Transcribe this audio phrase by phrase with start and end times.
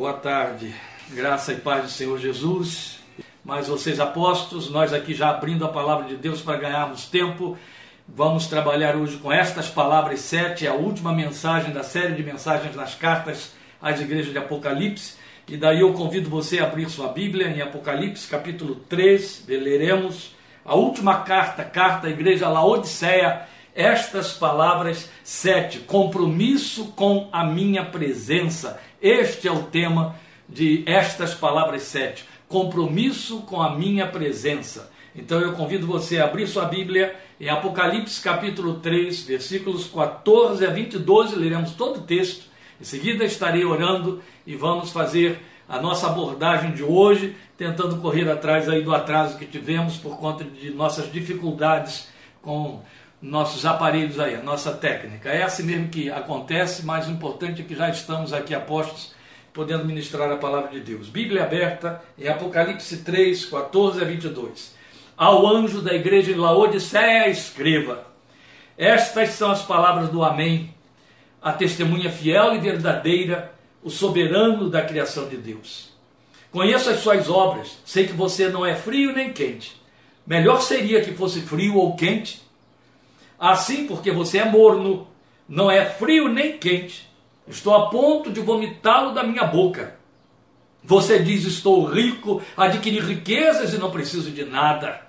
[0.00, 0.74] Boa tarde,
[1.10, 3.00] graça e paz do Senhor Jesus.
[3.44, 7.58] Mais vocês apóstolos, nós aqui já abrindo a palavra de Deus para ganharmos tempo.
[8.08, 12.94] Vamos trabalhar hoje com estas palavras sete, a última mensagem da série de mensagens nas
[12.94, 15.16] cartas às igrejas de Apocalipse.
[15.46, 20.74] E daí eu convido você a abrir sua Bíblia em Apocalipse, capítulo 3, leremos a
[20.76, 23.42] última carta, carta à igreja Laodiceia,
[23.74, 28.80] estas palavras sete, compromisso com a minha presença.
[29.02, 30.14] Este é o tema
[30.46, 34.92] de estas palavras sete, compromisso com a minha presença.
[35.16, 40.70] Então eu convido você a abrir sua Bíblia em Apocalipse capítulo 3, versículos 14 a
[40.70, 42.44] 22, leremos todo o texto.
[42.78, 48.68] Em seguida estarei orando e vamos fazer a nossa abordagem de hoje, tentando correr atrás
[48.68, 52.08] aí do atraso que tivemos por conta de nossas dificuldades
[52.42, 52.82] com
[53.20, 55.28] nossos aparelhos aí, a nossa técnica.
[55.28, 59.12] É assim mesmo que acontece, mas o importante é que já estamos aqui apostos,
[59.52, 61.08] podendo ministrar a palavra de Deus.
[61.08, 64.74] Bíblia aberta em Apocalipse 3, 14 a 22.
[65.16, 68.06] Ao anjo da igreja em Laodiceia, escreva:
[68.78, 70.72] Estas são as palavras do Amém,
[71.42, 73.52] a testemunha fiel e verdadeira,
[73.82, 75.90] o soberano da criação de Deus.
[76.50, 79.80] Conheço as suas obras, sei que você não é frio nem quente.
[80.26, 82.42] Melhor seria que fosse frio ou quente
[83.40, 85.08] Assim, porque você é morno,
[85.48, 87.08] não é frio nem quente,
[87.48, 89.96] estou a ponto de vomitá-lo da minha boca.
[90.84, 95.00] Você diz: Estou rico, adquiri riquezas e não preciso de nada.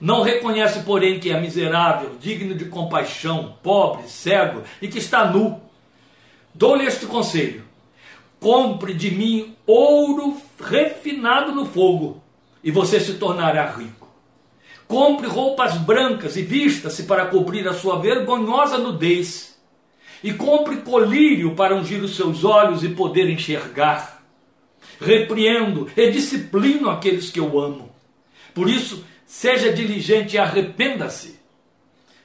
[0.00, 5.62] Não reconhece, porém, que é miserável, digno de compaixão, pobre, cego e que está nu.
[6.52, 7.64] Dou-lhe este conselho:
[8.40, 12.20] compre de mim ouro refinado no fogo,
[12.64, 14.03] e você se tornará rico.
[14.86, 19.58] Compre roupas brancas e vista-se para cobrir a sua vergonhosa nudez.
[20.22, 24.22] E compre colírio para ungir os seus olhos e poder enxergar.
[25.00, 27.90] Repreendo e disciplino aqueles que eu amo.
[28.54, 31.40] Por isso, seja diligente e arrependa-se.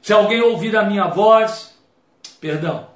[0.02, 1.76] Se alguém ouvir a minha voz,
[2.40, 2.88] perdão,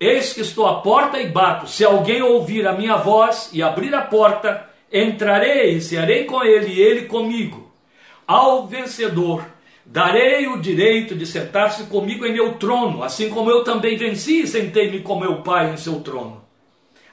[0.00, 1.66] eis que estou à porta e bato.
[1.66, 6.72] Se alguém ouvir a minha voz e abrir a porta, entrarei e cearei com ele
[6.72, 7.67] e ele comigo.
[8.28, 9.42] Ao vencedor
[9.86, 14.46] darei o direito de sentar-se comigo em meu trono, assim como eu também venci e
[14.46, 16.44] sentei-me com meu Pai em seu trono.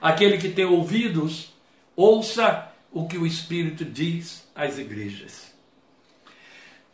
[0.01, 1.53] Aquele que tem ouvidos,
[1.95, 5.53] ouça o que o Espírito diz às igrejas.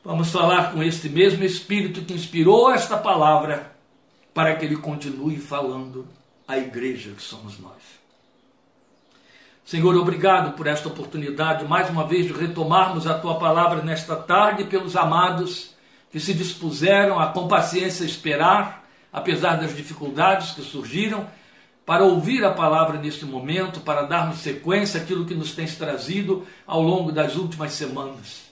[0.04, 3.76] Vamos falar com este mesmo Espírito que inspirou esta palavra
[4.36, 6.08] para que ele continue falando
[6.48, 8.01] à igreja que somos nós.
[9.64, 14.66] Senhor, obrigado por esta oportunidade, mais uma vez, de retomarmos a tua palavra nesta tarde,
[14.66, 15.72] pelos amados
[16.12, 21.26] que se dispuseram a com paciência esperar, apesar das dificuldades que surgiram,
[21.86, 26.82] para ouvir a palavra neste momento, para darmos sequência àquilo que nos tens trazido ao
[26.82, 28.52] longo das últimas semanas.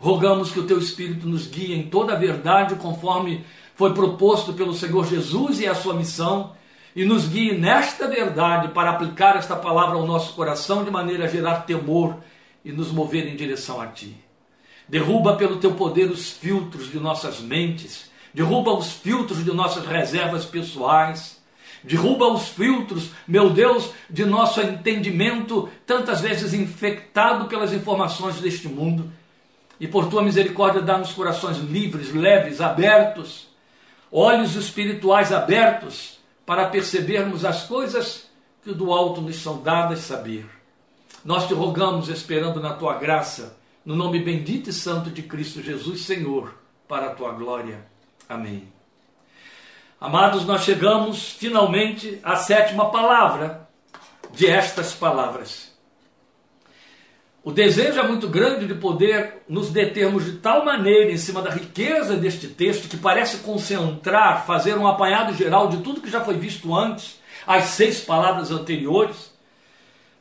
[0.00, 3.44] Rogamos que o teu Espírito nos guie em toda a verdade, conforme
[3.74, 6.52] foi proposto pelo Senhor Jesus e a sua missão
[6.94, 11.28] e nos guie nesta verdade para aplicar esta palavra ao nosso coração de maneira a
[11.28, 12.16] gerar temor
[12.64, 14.16] e nos mover em direção a Ti.
[14.88, 20.44] Derruba pelo Teu poder os filtros de nossas mentes, derruba os filtros de nossas reservas
[20.44, 21.40] pessoais,
[21.84, 29.12] derruba os filtros, meu Deus, de nosso entendimento, tantas vezes infectado pelas informações deste mundo.
[29.78, 33.46] E por tua misericórdia, dá-nos corações livres, leves, abertos,
[34.10, 36.17] olhos espirituais abertos
[36.48, 38.26] para percebermos as coisas
[38.64, 40.48] que do alto nos são dadas saber.
[41.22, 46.06] Nós te rogamos, esperando na tua graça, no nome bendito e santo de Cristo Jesus,
[46.06, 46.54] Senhor,
[46.88, 47.86] para a tua glória.
[48.26, 48.66] Amém.
[50.00, 53.68] Amados, nós chegamos finalmente à sétima palavra
[54.32, 55.67] de estas palavras.
[57.48, 61.48] O desejo é muito grande de poder nos determos de tal maneira em cima da
[61.48, 66.36] riqueza deste texto que parece concentrar, fazer um apanhado geral de tudo que já foi
[66.36, 69.32] visto antes, as seis palavras anteriores,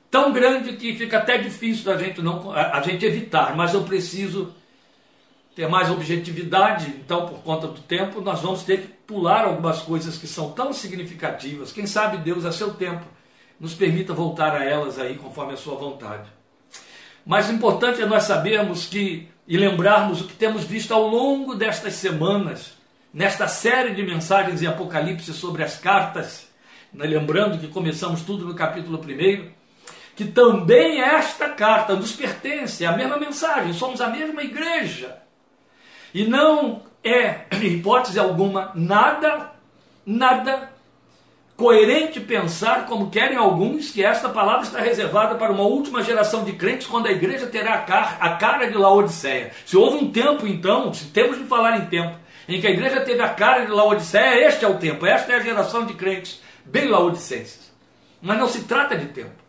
[0.10, 4.54] tão grande que fica até difícil da gente não a gente evitar, mas eu preciso
[5.54, 10.18] ter mais objetividade, então por conta do tempo nós vamos ter que pular algumas coisas
[10.18, 11.74] que são tão significativas.
[11.74, 13.06] Quem sabe Deus a seu tempo
[13.60, 16.37] nos permita voltar a elas aí conforme a sua vontade.
[17.28, 21.96] Mas importante é nós sabermos que e lembrarmos o que temos visto ao longo destas
[21.96, 22.78] semanas,
[23.14, 26.48] nesta série de mensagens em Apocalipse sobre as cartas,
[26.94, 29.50] né, lembrando que começamos tudo no capítulo 1,
[30.16, 35.18] que também esta carta nos pertence, é a mesma mensagem, somos a mesma igreja.
[36.14, 39.52] E não é, em hipótese alguma, nada,
[40.06, 40.72] nada
[41.58, 46.54] coerente pensar, como querem alguns, que esta palavra está reservada para uma última geração de
[46.54, 47.84] crentes, quando a igreja terá
[48.20, 49.52] a cara de Laodiceia.
[49.66, 52.16] Se houve um tempo, então, se temos de falar em tempo,
[52.48, 55.38] em que a igreja teve a cara de Laodiceia, este é o tempo, esta é
[55.38, 57.74] a geração de crentes bem laodicenses.
[58.22, 59.44] Mas não se trata de tempo.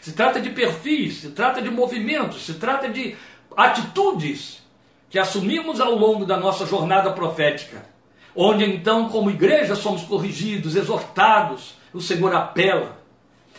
[0.00, 3.14] Se trata de perfis, se trata de movimentos, se trata de
[3.54, 4.62] atitudes
[5.10, 7.89] que assumimos ao longo da nossa jornada profética
[8.34, 12.98] onde então, como igreja, somos corrigidos, exortados, o Senhor apela.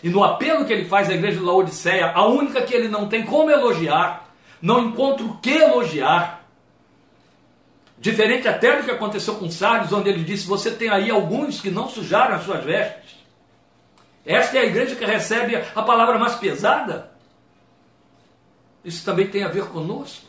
[0.04, 3.08] E no apelo que ele faz à igreja de Laodiceia, a única que ele não
[3.08, 6.42] tem como elogiar, não encontra o que elogiar.
[8.00, 11.70] Diferente até do que aconteceu com Sardes, onde ele disse: Você tem aí alguns que
[11.70, 13.22] não sujaram as suas vestes.
[14.26, 17.12] Esta é a igreja que recebe a palavra mais pesada.
[18.84, 20.26] Isso também tem a ver conosco,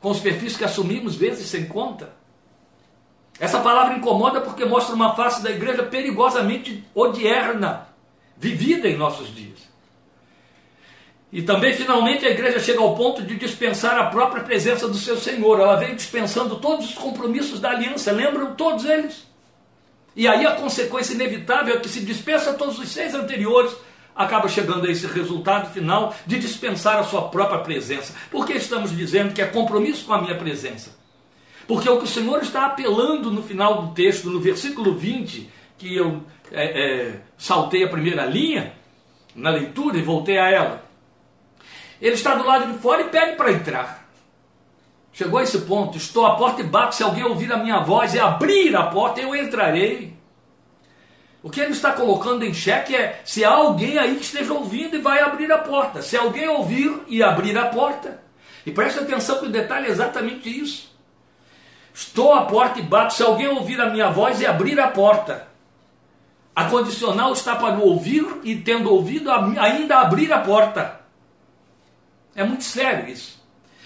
[0.00, 2.19] com os perfis que assumimos vezes sem conta.
[3.40, 7.88] Essa palavra incomoda porque mostra uma face da igreja perigosamente odierna,
[8.36, 9.58] vivida em nossos dias.
[11.32, 15.16] E também, finalmente, a igreja chega ao ponto de dispensar a própria presença do seu
[15.16, 15.58] Senhor.
[15.58, 19.26] Ela vem dispensando todos os compromissos da aliança, lembram todos eles?
[20.14, 23.74] E aí a consequência inevitável é que se dispensa todos os seis anteriores,
[24.14, 28.12] acaba chegando a esse resultado final de dispensar a sua própria presença.
[28.30, 30.99] Por que estamos dizendo que é compromisso com a minha presença?
[31.70, 35.94] Porque o que o Senhor está apelando no final do texto, no versículo 20, que
[35.94, 36.20] eu
[36.50, 38.72] é, é, saltei a primeira linha
[39.36, 40.84] na leitura e voltei a ela.
[42.02, 44.10] Ele está do lado de fora e pede para entrar.
[45.12, 48.14] Chegou a esse ponto, estou à porta e bato, se alguém ouvir a minha voz
[48.14, 50.12] e abrir a porta, eu entrarei.
[51.40, 54.96] O que ele está colocando em xeque é se há alguém aí que esteja ouvindo
[54.96, 56.02] e vai abrir a porta.
[56.02, 58.20] Se alguém ouvir e abrir a porta.
[58.66, 60.89] E preste atenção que o detalhe é exatamente isso.
[61.94, 63.14] Estou à porta e bato.
[63.14, 65.48] Se alguém ouvir a minha voz e abrir a porta.
[66.54, 71.00] A condicional está para o ouvir e, tendo ouvido, ainda abrir a porta.
[72.34, 73.40] É muito sério isso.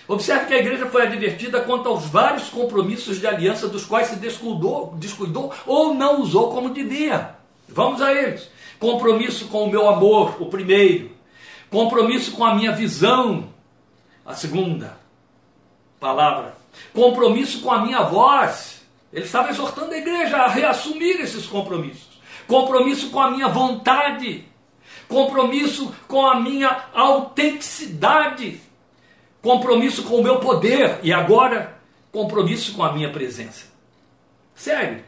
[0.06, 4.17] Observe que a igreja foi advertida quanto aos vários compromissos de aliança dos quais se
[4.17, 7.31] descuidou, descuidou ou não usou como devia.
[7.69, 8.51] Vamos a eles.
[8.79, 11.11] Compromisso com o meu amor, o primeiro.
[11.71, 13.49] Compromisso com a minha visão,
[14.27, 14.97] a segunda
[15.99, 18.82] palavra compromisso com a minha voz.
[19.12, 22.21] Ele estava exortando a igreja a reassumir esses compromissos.
[22.47, 24.44] Compromisso com a minha vontade.
[25.09, 28.61] Compromisso com a minha autenticidade.
[29.41, 30.99] Compromisso com o meu poder.
[31.03, 31.79] E agora,
[32.11, 33.67] compromisso com a minha presença.
[34.55, 35.05] Sério.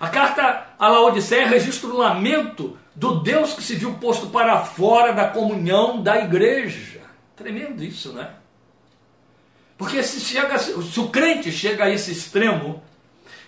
[0.00, 5.12] A carta a Laodiceia registra o lamento do Deus que se viu posto para fora
[5.12, 7.00] da comunhão da igreja.
[7.36, 8.30] Tremendo isso, né?
[9.78, 12.82] Porque se, chega, se o crente chega a esse extremo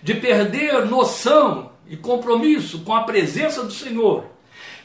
[0.00, 4.24] de perder noção e compromisso com a presença do Senhor,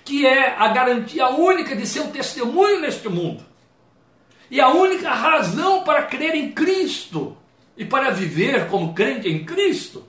[0.04, 3.46] que é a garantia única de seu testemunho neste mundo,
[4.50, 7.38] e a única razão para crer em Cristo
[7.78, 10.04] e para viver como crente em Cristo,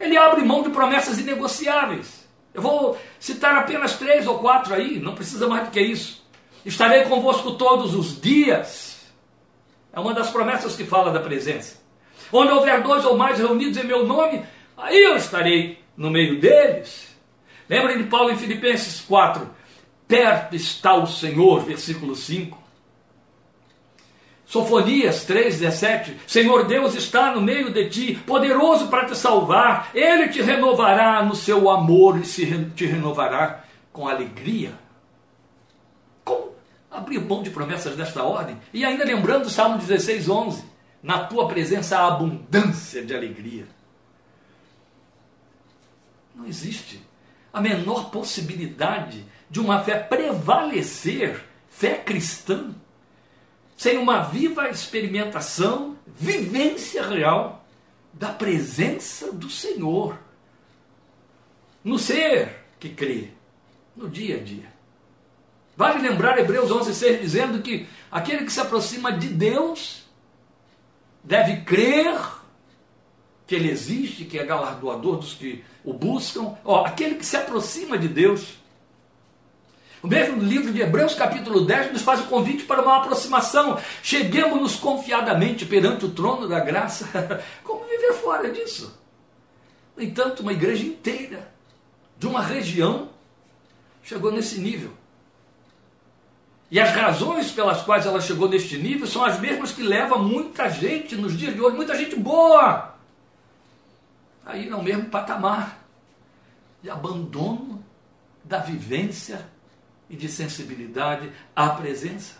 [0.00, 2.26] ele abre mão de promessas inegociáveis.
[2.54, 6.24] Eu vou citar apenas três ou quatro aí, não precisa mais do que isso.
[6.64, 8.85] Estarei convosco todos os dias
[9.96, 11.78] é uma das promessas que fala da presença.
[12.30, 14.44] Onde houver dois ou mais reunidos em meu nome,
[14.76, 17.16] aí eu estarei no meio deles.
[17.66, 19.48] Lembrem de Paulo em Filipenses 4.
[20.06, 22.62] Perto está o Senhor, versículo 5.
[24.44, 30.42] Sofonias 3,17: Senhor Deus está no meio de ti, poderoso para te salvar, Ele te
[30.42, 32.44] renovará no seu amor e se
[32.76, 34.85] te renovará com alegria
[36.96, 38.58] abrir mão de promessas desta ordem.
[38.72, 40.64] E ainda lembrando o Salmo 16, 11:
[41.02, 43.66] Na tua presença há abundância de alegria.
[46.34, 47.00] Não existe
[47.52, 52.74] a menor possibilidade de uma fé prevalecer, fé cristã,
[53.76, 57.64] sem uma viva experimentação, vivência real
[58.12, 60.18] da presença do Senhor
[61.86, 63.28] no ser que crê,
[63.94, 64.75] no dia a dia.
[65.76, 70.04] Vale lembrar Hebreus 11,6 dizendo que aquele que se aproxima de Deus
[71.22, 72.18] deve crer
[73.46, 76.56] que Ele existe, que é galardoador dos que o buscam.
[76.64, 78.54] Ó, aquele que se aproxima de Deus.
[80.02, 83.78] O mesmo livro de Hebreus, capítulo 10, nos faz o convite para uma aproximação.
[84.02, 87.06] Cheguemos-nos confiadamente perante o trono da graça.
[87.62, 88.98] Como viver fora disso?
[89.96, 91.50] No entanto, uma igreja inteira,
[92.18, 93.10] de uma região,
[94.02, 94.92] chegou nesse nível.
[96.70, 100.68] E as razões pelas quais ela chegou neste nível são as mesmas que levam muita
[100.68, 102.94] gente nos dias de hoje, muita gente boa,
[104.44, 105.84] a ir ao mesmo patamar.
[106.82, 107.84] de abandono
[108.44, 109.48] da vivência
[110.08, 112.34] e de sensibilidade à presença.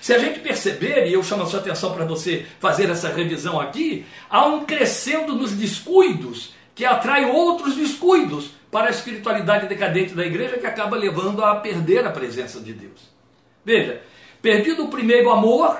[0.00, 3.60] Se a gente perceber, e eu chamo a sua atenção para você fazer essa revisão
[3.60, 10.24] aqui, há um crescendo nos descuidos que atrai outros descuidos para a espiritualidade decadente da
[10.24, 13.11] igreja que acaba levando a perder a presença de Deus.
[13.64, 14.02] Veja,
[14.40, 15.78] perdido o primeiro amor,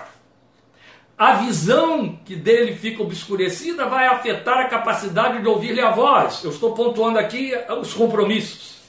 [1.19, 6.43] a visão que dele fica obscurecida vai afetar a capacidade de ouvir-lhe a voz.
[6.43, 8.83] Eu estou pontuando aqui os compromissos.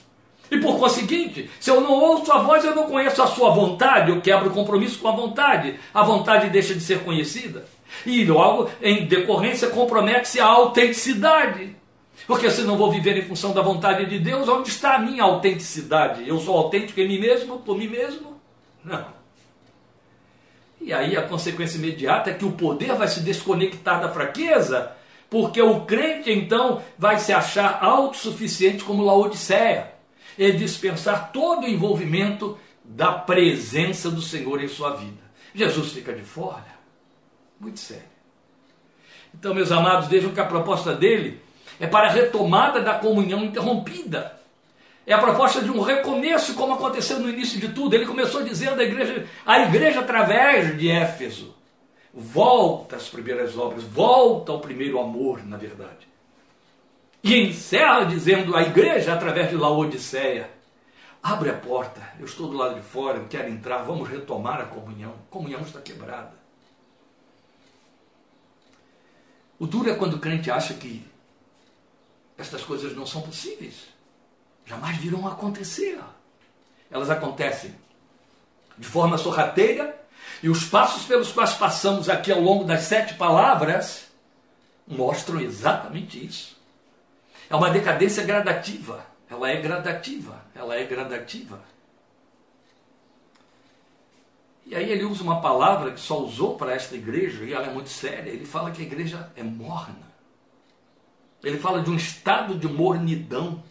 [0.49, 4.11] E por conseguinte, se eu não ouço a voz, eu não conheço a sua vontade,
[4.11, 5.79] eu quebro o compromisso com a vontade.
[5.93, 7.65] A vontade deixa de ser conhecida.
[8.05, 11.75] E logo, em decorrência, compromete-se a autenticidade.
[12.27, 15.23] Porque se não vou viver em função da vontade de Deus, onde está a minha
[15.23, 16.27] autenticidade?
[16.27, 18.32] Eu sou autêntico em mim mesmo, por mim mesmo?
[18.83, 19.05] Não.
[20.81, 24.91] E aí a consequência imediata é que o poder vai se desconectar da fraqueza,
[25.29, 29.93] porque o crente então vai se achar autossuficiente como Laodiceia
[30.37, 35.23] e dispensar todo o envolvimento da presença do Senhor em sua vida.
[35.55, 36.73] Jesus fica de fora.
[37.59, 38.03] Muito sério.
[39.33, 41.41] Então, meus amados, vejam que a proposta dele
[41.79, 44.39] é para a retomada da comunhão interrompida.
[45.05, 47.93] É a proposta de um recomeço, como aconteceu no início de tudo.
[47.93, 51.53] Ele começou dizendo à igreja, a igreja através de Éfeso,
[52.13, 56.07] volta às primeiras obras, volta ao primeiro amor, na verdade.
[57.21, 60.49] E encerra dizendo à igreja através de Laodiceia:
[61.21, 64.65] abre a porta, eu estou do lado de fora, eu quero entrar, vamos retomar a
[64.65, 65.11] comunhão.
[65.11, 66.33] A comunhão está quebrada.
[69.59, 71.05] O duro é quando o crente acha que
[72.37, 73.92] estas coisas não são possíveis.
[74.65, 75.99] Jamais virão acontecer.
[76.89, 77.75] Elas acontecem
[78.77, 80.01] de forma sorrateira,
[80.41, 84.07] e os passos pelos quais passamos aqui ao longo das sete palavras
[84.87, 86.57] mostram exatamente isso.
[87.49, 89.05] É uma decadência gradativa.
[89.29, 90.43] Ela é gradativa.
[90.55, 91.61] Ela é gradativa.
[94.65, 97.73] E aí ele usa uma palavra que só usou para esta igreja, e ela é
[97.73, 98.29] muito séria.
[98.29, 100.13] Ele fala que a igreja é morna.
[101.43, 103.63] Ele fala de um estado de mornidão.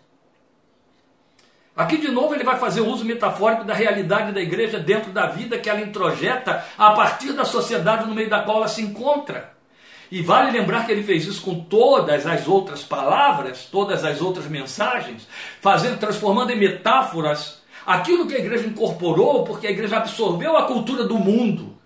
[1.74, 5.26] Aqui de novo ele vai fazer o uso metafórico da realidade da igreja dentro da
[5.26, 9.54] vida que ela introjeta a partir da sociedade no meio da qual ela se encontra.
[10.10, 14.46] E vale lembrar que ele fez isso com todas as outras palavras, todas as outras
[14.46, 15.26] mensagens,
[15.62, 21.04] fazendo, transformando em metáforas aquilo que a igreja incorporou, porque a igreja absorveu a cultura
[21.04, 21.78] do mundo,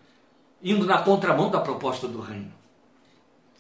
[0.61, 2.56] indo na contramão da proposta do reino.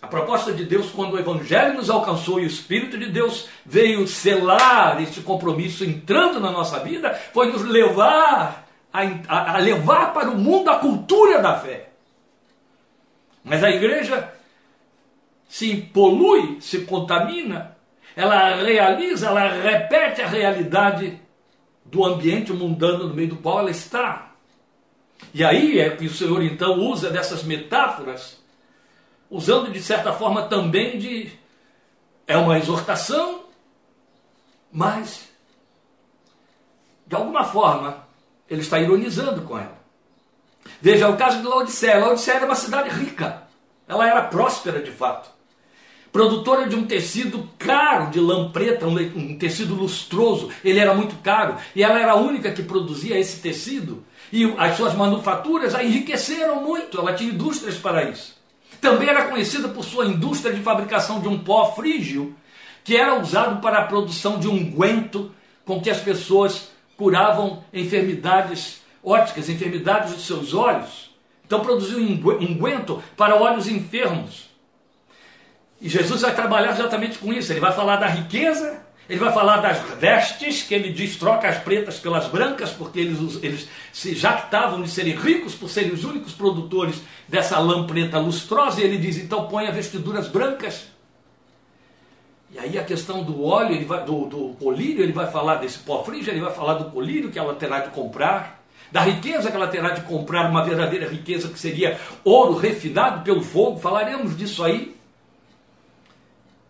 [0.00, 4.07] A proposta de Deus, quando o Evangelho nos alcançou e o Espírito de Deus veio
[4.07, 10.38] selar este compromisso entrando na nossa vida, foi nos levar a, a, levar para o
[10.38, 11.91] mundo a cultura da fé.
[13.43, 14.33] Mas a igreja
[15.49, 17.76] se polui, se contamina,
[18.15, 21.21] ela realiza, ela repete a realidade
[21.85, 24.33] do ambiente mundano no meio do qual ela está.
[25.33, 28.43] E aí é que o Senhor então usa dessas metáforas
[29.30, 31.33] usando de certa forma também de.
[32.26, 33.45] É uma exortação,
[34.73, 35.28] mas
[37.06, 38.04] de alguma forma
[38.49, 39.76] ele está ironizando com ela.
[40.80, 41.99] Veja, o caso de Laodiceia.
[41.99, 43.42] Laodiceia era uma cidade rica,
[43.87, 45.30] ela era próspera de fato.
[46.12, 51.16] Produtora de um tecido caro de lã preta, um, um tecido lustroso, ele era muito
[51.16, 54.02] caro, e ela era a única que produzia esse tecido,
[54.33, 58.36] e as suas manufaturas a enriqueceram muito, ela tinha indústrias para isso.
[58.80, 62.35] Também era conhecida por sua indústria de fabricação de um pó frígio,
[62.85, 65.33] que era usado para a produção de unguento
[65.64, 71.11] com que as pessoas curavam enfermidades ópticas, enfermidades dos seus olhos.
[71.45, 74.50] Então produziu unguento para olhos enfermos.
[75.80, 77.52] E Jesus vai trabalhar exatamente com isso.
[77.52, 81.59] Ele vai falar da riqueza ele vai falar das vestes, que ele diz troca as
[81.59, 86.33] pretas pelas brancas, porque eles, eles se jactavam de serem ricos por serem os únicos
[86.33, 90.87] produtores dessa lã preta lustrosa, e ele diz, então as vestiduras brancas.
[92.53, 95.79] E aí a questão do óleo, ele vai, do, do colírio, ele vai falar desse
[95.79, 99.57] pó frígio, ele vai falar do colírio que ela terá de comprar, da riqueza que
[99.57, 104.65] ela terá de comprar, uma verdadeira riqueza que seria ouro refinado pelo fogo, falaremos disso
[104.65, 104.96] aí.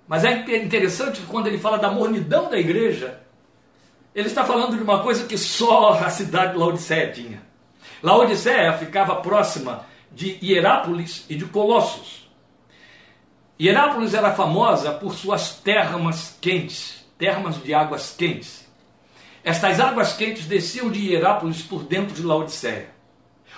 [0.06, 3.20] Mas é interessante quando ele fala da mornidão da igreja,
[4.14, 7.42] ele está falando de uma coisa que só a cidade de Laodiceia tinha.
[8.02, 12.26] Laodiceia ficava próxima de Hierápolis e de Colossos.
[13.60, 18.66] Hierápolis era famosa por suas termas quentes, termas de águas quentes.
[19.42, 22.90] Estas águas quentes desciam de Hierápolis por dentro de Laodiceia.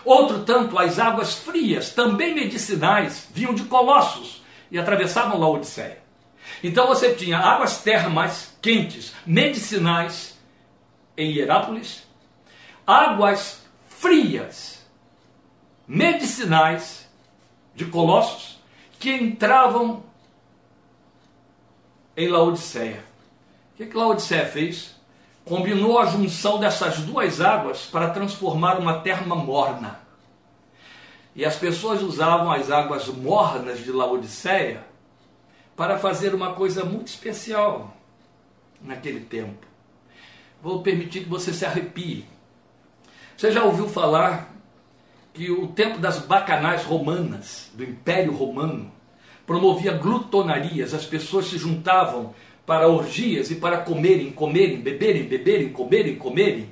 [0.05, 6.08] Outro tanto, as águas frias, também medicinais, vinham de Colossos e atravessavam Laodiceia.
[6.63, 10.37] Então você tinha águas termais quentes, medicinais
[11.17, 12.07] em Hierápolis,
[12.87, 14.87] águas frias,
[15.87, 17.09] medicinais
[17.75, 18.59] de Colossos,
[18.99, 20.03] que entravam
[22.17, 23.05] em Laodiceia.
[23.73, 24.97] O que, que Laodiceia fez?
[25.45, 30.01] Combinou a junção dessas duas águas para transformar uma terma morna.
[31.35, 34.88] E as pessoas usavam as águas mornas de Laodiceia
[35.79, 37.97] para fazer uma coisa muito especial
[38.83, 39.65] naquele tempo.
[40.61, 42.27] Vou permitir que você se arrepie.
[43.37, 44.53] Você já ouviu falar
[45.33, 48.91] que o tempo das bacanais romanas, do Império Romano,
[49.47, 52.35] promovia glutonarias, as pessoas se juntavam
[52.67, 56.71] para orgias e para comerem, comerem, beberem, beberem, comerem, comerem,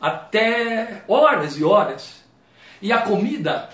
[0.00, 2.24] até horas e horas.
[2.82, 3.70] E a comida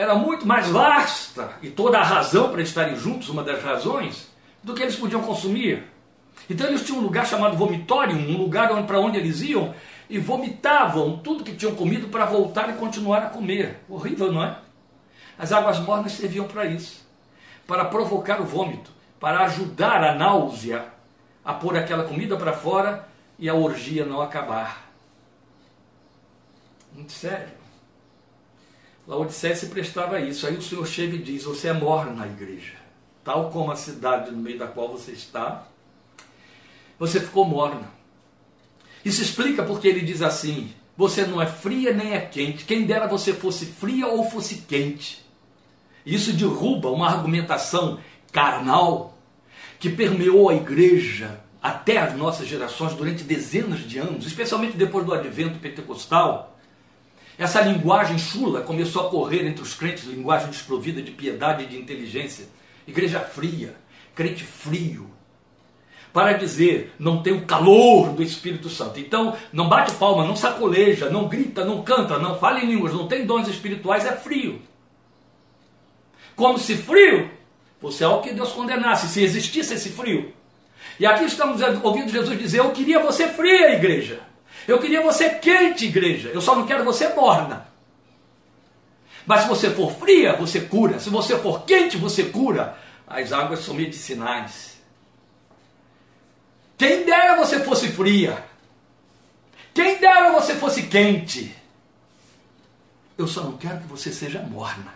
[0.00, 4.30] era muito mais vasta e toda a razão para estarem juntos, uma das razões,
[4.62, 5.84] do que eles podiam consumir.
[6.48, 9.74] Então eles tinham um lugar chamado vomitório, um lugar para onde eles iam
[10.08, 13.80] e vomitavam tudo que tinham comido para voltar e continuar a comer.
[13.90, 14.56] Horrível, não é?
[15.38, 17.06] As águas mornas serviam para isso
[17.66, 18.90] para provocar o vômito,
[19.20, 20.86] para ajudar a náusea
[21.44, 23.06] a pôr aquela comida para fora
[23.38, 24.90] e a orgia não acabar.
[26.94, 27.59] Muito sério.
[29.10, 30.46] Laodiceia se prestava a isso.
[30.46, 32.74] Aí o Senhor chega e diz: Você é morno na igreja,
[33.24, 35.66] tal como a cidade no meio da qual você está,
[36.96, 37.90] você ficou morna.
[39.04, 42.64] Isso explica porque ele diz assim: Você não é fria nem é quente.
[42.64, 45.26] Quem dera você fosse fria ou fosse quente.
[46.06, 47.98] Isso derruba uma argumentação
[48.30, 49.18] carnal
[49.80, 55.12] que permeou a igreja até as nossas gerações durante dezenas de anos, especialmente depois do
[55.12, 56.56] advento pentecostal
[57.40, 61.78] essa linguagem chula começou a correr entre os crentes, linguagem desprovida de piedade e de
[61.78, 62.46] inteligência.
[62.86, 63.74] Igreja fria,
[64.14, 65.10] crente frio.
[66.12, 69.00] Para dizer, não tem o calor do Espírito Santo.
[69.00, 73.08] Então, não bate palma, não sacoleja, não grita, não canta, não fala em línguas, não
[73.08, 74.60] tem dons espirituais, é frio.
[76.36, 77.30] Como se frio
[77.80, 80.30] fosse algo que Deus condenasse, se existisse esse frio.
[80.98, 84.20] E aqui estamos ouvindo Jesus dizer: Eu queria você fria, igreja.
[84.70, 86.28] Eu queria você quente, igreja.
[86.28, 87.66] Eu só não quero você morna.
[89.26, 91.00] Mas se você for fria, você cura.
[91.00, 92.78] Se você for quente, você cura.
[93.04, 94.78] As águas são medicinais.
[96.78, 98.44] Quem dera você fosse fria.
[99.74, 101.52] Quem dera você fosse quente.
[103.18, 104.94] Eu só não quero que você seja morna.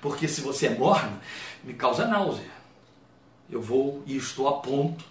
[0.00, 1.20] Porque se você é morna,
[1.64, 2.54] me causa náusea.
[3.50, 5.04] Eu vou e estou a ponto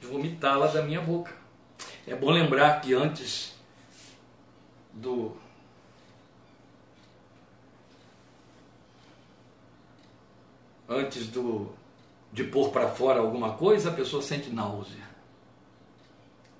[0.00, 1.39] de vomitá-la da minha boca.
[2.06, 3.54] É bom lembrar que antes
[4.92, 5.36] do
[10.88, 11.72] antes do
[12.32, 15.08] de pôr para fora alguma coisa, a pessoa sente náusea.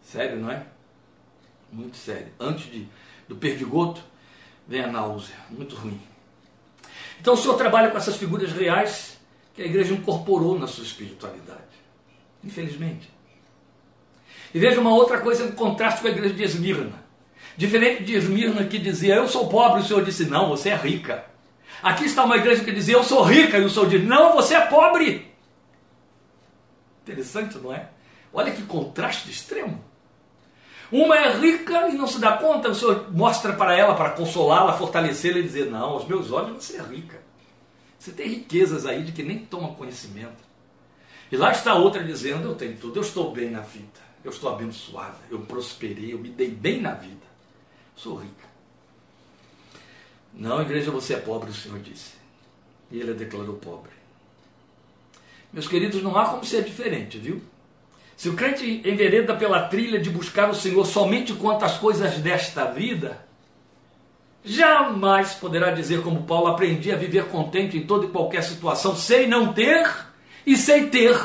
[0.02, 0.66] Sério, não é?
[1.72, 2.32] Muito sério.
[2.38, 2.88] Antes de,
[3.28, 4.02] do perdigoto,
[4.66, 5.36] vem a náusea.
[5.48, 6.00] Muito ruim.
[7.20, 9.18] Então o senhor trabalha com essas figuras reais
[9.54, 11.60] que a igreja incorporou na sua espiritualidade.
[12.42, 13.08] Infelizmente.
[14.52, 17.00] E veja uma outra coisa em contraste com a igreja de Esmirna.
[17.56, 21.24] Diferente de Esmirna que dizia, eu sou pobre, o Senhor disse, não, você é rica.
[21.82, 24.54] Aqui está uma igreja que dizia, eu sou rica, e o Senhor diz, não, você
[24.54, 25.30] é pobre.
[27.02, 27.88] Interessante, não é?
[28.32, 29.82] Olha que contraste extremo.
[30.90, 34.72] Uma é rica e não se dá conta, o Senhor mostra para ela, para consolá-la,
[34.72, 37.20] fortalecê-la e dizer: Não, aos meus olhos você é rica.
[37.96, 40.42] Você tem riquezas aí de que nem toma conhecimento.
[41.30, 44.52] E lá está outra dizendo: Eu tenho tudo, eu estou bem na vida eu estou
[44.52, 47.26] abençoada, eu prosperei, eu me dei bem na vida.
[47.96, 48.48] Sou rica.
[50.32, 52.12] Não, igreja, você é pobre, o Senhor disse.
[52.90, 53.92] E ele a declarou pobre.
[55.52, 57.42] Meus queridos, não há como ser diferente, viu?
[58.16, 62.66] Se o crente envereda pela trilha de buscar o Senhor somente quanto às coisas desta
[62.66, 63.24] vida,
[64.44, 69.26] jamais poderá dizer como Paulo, aprendi a viver contente em toda e qualquer situação, sem
[69.26, 69.90] não ter
[70.46, 71.18] e sem ter.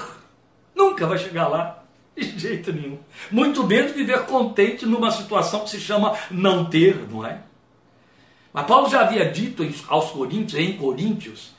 [0.74, 1.85] Nunca vai chegar lá.
[2.18, 2.98] De jeito nenhum.
[3.32, 7.42] Muito menos viver contente numa situação que se chama não ter, não é?
[8.54, 11.54] Mas Paulo já havia dito aos Coríntios, em Coríntios,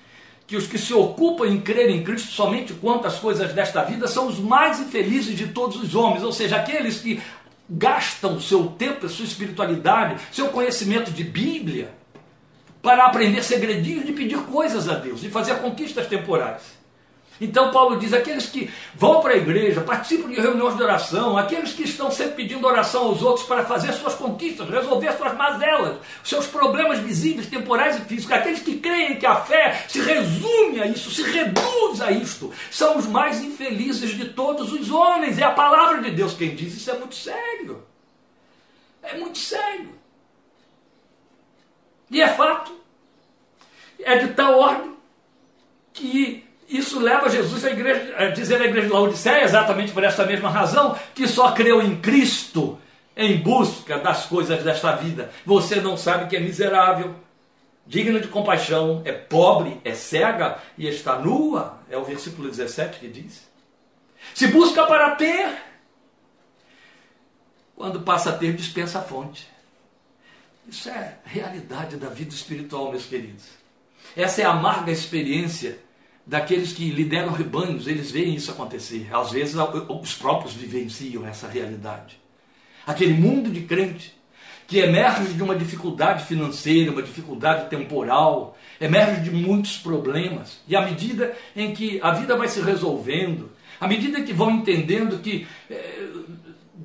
[0.46, 4.08] que os que se ocupam em crer em Cristo somente quanto às coisas desta vida
[4.08, 7.20] são os mais infelizes de todos os homens, ou seja, aqueles que
[7.68, 11.90] gastam seu tempo, sua espiritualidade, seu conhecimento de Bíblia
[12.80, 16.62] para aprender segredinhos de pedir coisas a Deus e fazer conquistas temporais.
[17.40, 21.72] Então Paulo diz: aqueles que vão para a igreja, participam de reuniões de oração, aqueles
[21.72, 26.46] que estão sempre pedindo oração aos outros para fazer suas conquistas, resolver suas mazelas, seus
[26.46, 31.10] problemas visíveis, temporais e físicos, aqueles que creem que a fé se resume a isso,
[31.10, 35.38] se reduz a isto, são os mais infelizes de todos os homens.
[35.38, 36.74] É a palavra de Deus quem diz.
[36.74, 37.84] Isso é muito sério.
[39.02, 39.90] É muito sério.
[42.10, 42.72] E é fato.
[44.00, 44.94] É de tal ordem
[45.92, 50.24] que isso leva Jesus a, igreja, a dizer à igreja de Laodiceia, exatamente por essa
[50.24, 52.78] mesma razão, que só creu em Cristo
[53.16, 55.30] em busca das coisas desta vida.
[55.44, 57.14] Você não sabe que é miserável,
[57.86, 61.78] digno de compaixão, é pobre, é cega e está nua.
[61.88, 63.48] É o versículo 17 que diz.
[64.34, 65.56] Se busca para ter,
[67.76, 69.48] quando passa a ter, dispensa a fonte.
[70.68, 73.44] Isso é realidade da vida espiritual, meus queridos.
[74.16, 75.78] Essa é a amarga experiência
[76.26, 79.08] daqueles que lideram rebanhos, eles veem isso acontecer.
[79.12, 79.54] Às vezes,
[79.88, 82.18] os próprios vivenciam essa realidade.
[82.86, 84.14] Aquele mundo de crente
[84.66, 90.60] que emerge de uma dificuldade financeira, uma dificuldade temporal, emerge de muitos problemas.
[90.66, 95.20] E à medida em que a vida vai se resolvendo, à medida que vão entendendo
[95.20, 96.08] que eh,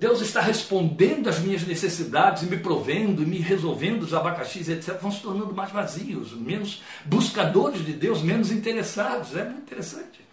[0.01, 5.21] Deus está respondendo às minhas necessidades me provendo me resolvendo os abacaxis, etc., vão se
[5.21, 9.35] tornando mais vazios, menos buscadores de Deus, menos interessados.
[9.35, 10.25] É muito interessante.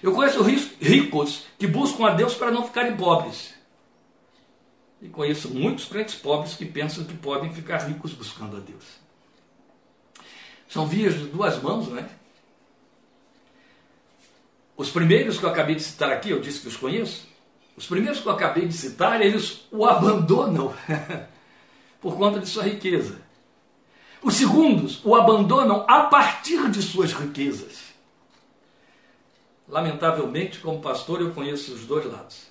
[0.00, 0.44] Eu conheço
[0.80, 3.52] ricos que buscam a Deus para não ficarem pobres.
[5.00, 8.84] E conheço muitos crentes pobres que pensam que podem ficar ricos buscando a Deus.
[10.68, 12.08] São vias de duas mãos, né?
[14.76, 17.31] Os primeiros que eu acabei de citar aqui, eu disse que os conheço,
[17.76, 20.74] os primeiros que eu acabei de citar, eles o abandonam
[22.00, 23.20] por conta de sua riqueza.
[24.22, 27.92] Os segundos o abandonam a partir de suas riquezas.
[29.68, 32.46] Lamentavelmente, como pastor, eu conheço os dois lados,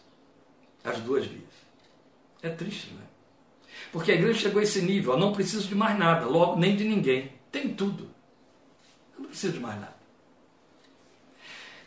[0.84, 1.52] as duas vias.
[2.42, 3.04] É triste, né?
[3.92, 6.76] Porque a igreja chegou a esse nível, eu não preciso de mais nada, logo nem
[6.76, 7.32] de ninguém.
[7.52, 8.10] Tem tudo.
[9.16, 10.01] Eu não preciso de mais nada.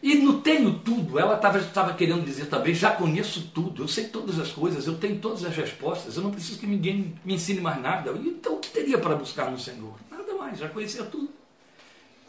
[0.05, 4.39] E no tenho tudo, ela estava querendo dizer também, já conheço tudo, eu sei todas
[4.39, 7.81] as coisas, eu tenho todas as respostas, eu não preciso que ninguém me ensine mais
[7.81, 8.11] nada.
[8.11, 9.95] Então o que teria para buscar no Senhor?
[10.11, 11.31] Nada mais, já conhecia tudo.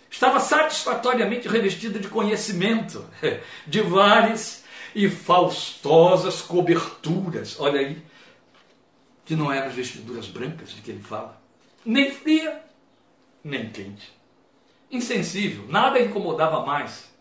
[0.09, 3.03] Estava satisfatoriamente revestida de conhecimento,
[3.67, 4.63] de várias
[4.95, 7.59] e faustosas coberturas.
[7.59, 8.01] Olha aí,
[9.25, 11.41] que não eram as vestiduras brancas de que ele fala,
[11.85, 12.63] nem fria,
[13.43, 14.13] nem quente.
[14.89, 17.13] Insensível, nada incomodava mais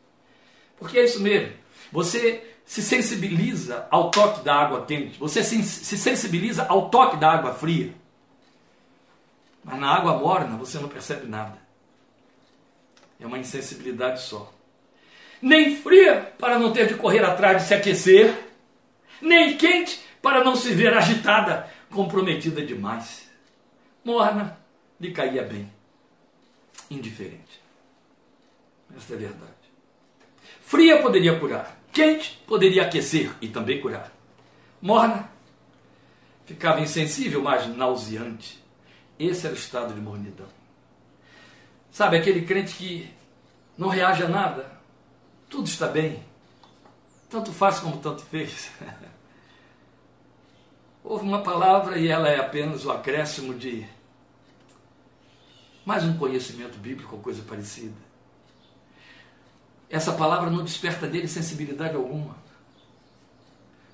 [0.79, 1.53] porque é isso mesmo.
[1.93, 7.31] Você se sensibiliza ao toque da água quente, você se, se sensibiliza ao toque da
[7.31, 7.95] água fria.
[9.63, 11.59] Mas na água morna você não percebe nada.
[13.19, 14.53] É uma insensibilidade só.
[15.41, 18.35] Nem fria para não ter de correr atrás de se aquecer,
[19.21, 23.31] nem quente para não se ver agitada, comprometida demais.
[24.05, 24.59] Morna
[25.01, 25.71] lhe caía bem,
[26.91, 27.61] indiferente.
[28.97, 29.64] Esta é a verdade.
[30.61, 34.13] Fria poderia curar, quente poderia aquecer e também curar.
[34.81, 35.31] Morna
[36.47, 38.63] ficava insensível, mas nauseante.
[39.19, 40.49] Esse era o estado de mornidão.
[41.91, 43.09] Sabe, aquele crente que
[43.79, 44.79] não reage a nada,
[45.49, 46.23] tudo está bem,
[47.31, 48.71] tanto faz como tanto fez.
[51.05, 53.87] Houve uma palavra e ela é apenas o acréscimo de
[55.85, 58.04] mais um conhecimento bíblico ou coisa parecida
[59.89, 62.37] essa palavra não desperta dele sensibilidade alguma.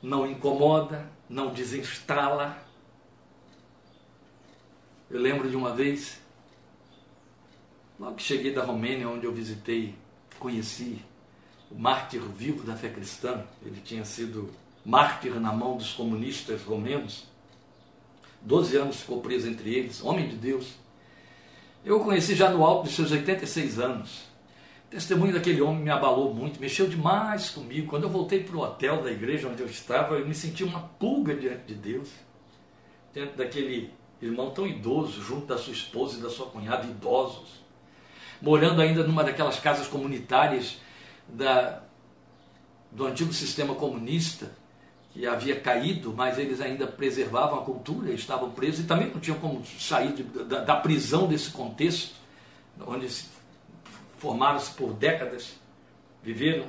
[0.03, 2.57] Não incomoda, não desinstala.
[5.11, 6.21] Eu lembro de uma vez,
[7.99, 9.95] logo que cheguei da Romênia, onde eu visitei,
[10.39, 11.05] conheci
[11.71, 13.45] o mártir vivo da fé cristã.
[13.63, 14.51] Ele tinha sido
[14.85, 17.27] mártir na mão dos comunistas romenos.
[18.41, 20.75] Doze anos ficou preso entre eles, homem de Deus.
[21.85, 24.30] Eu o conheci já no alto dos seus 86 anos.
[24.91, 27.87] Testemunho daquele homem me abalou muito, mexeu demais comigo.
[27.87, 30.81] Quando eu voltei para o hotel da igreja onde eu estava, eu me senti uma
[30.81, 32.11] pulga diante de Deus,
[33.15, 37.63] diante daquele irmão tão idoso, junto da sua esposa e da sua cunhada, idosos,
[38.43, 40.79] morando ainda numa daquelas casas comunitárias
[41.29, 41.83] da,
[42.91, 44.51] do antigo sistema comunista,
[45.13, 49.39] que havia caído, mas eles ainda preservavam a cultura, estavam presos e também não tinham
[49.39, 52.15] como sair de, da, da prisão desse contexto,
[52.85, 53.27] onde se
[54.21, 55.55] formaram-se por décadas,
[56.23, 56.67] viveram.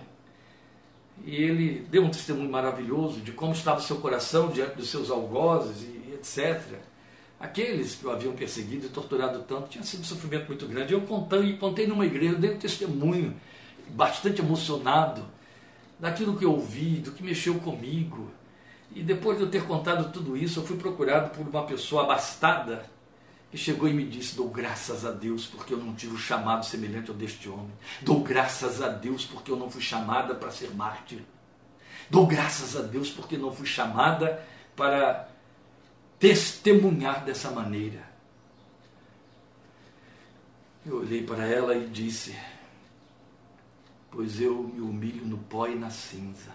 [1.23, 5.11] E ele deu um testemunho maravilhoso de como estava o seu coração diante dos seus
[5.11, 6.79] algozes e etc.
[7.39, 10.93] Aqueles que o haviam perseguido e torturado tanto, tinha sido um sofrimento muito grande.
[10.93, 13.35] Eu contei, contei numa igreja, dei um testemunho
[13.89, 15.25] bastante emocionado
[15.99, 18.31] daquilo que eu ouvi, do que mexeu comigo.
[18.95, 22.85] E depois de eu ter contado tudo isso, eu fui procurado por uma pessoa abastada
[23.51, 26.65] que chegou e me disse: Dou graças a Deus porque eu não tive o chamado
[26.65, 27.73] semelhante ao deste homem.
[28.01, 31.21] Dou graças a Deus porque eu não fui chamada para ser mártir.
[32.09, 34.41] Dou graças a Deus porque não fui chamada
[34.75, 35.29] para
[36.17, 38.09] testemunhar dessa maneira.
[40.85, 42.33] Eu olhei para ela e disse:
[44.09, 46.51] Pois eu me humilho no pó e na cinza,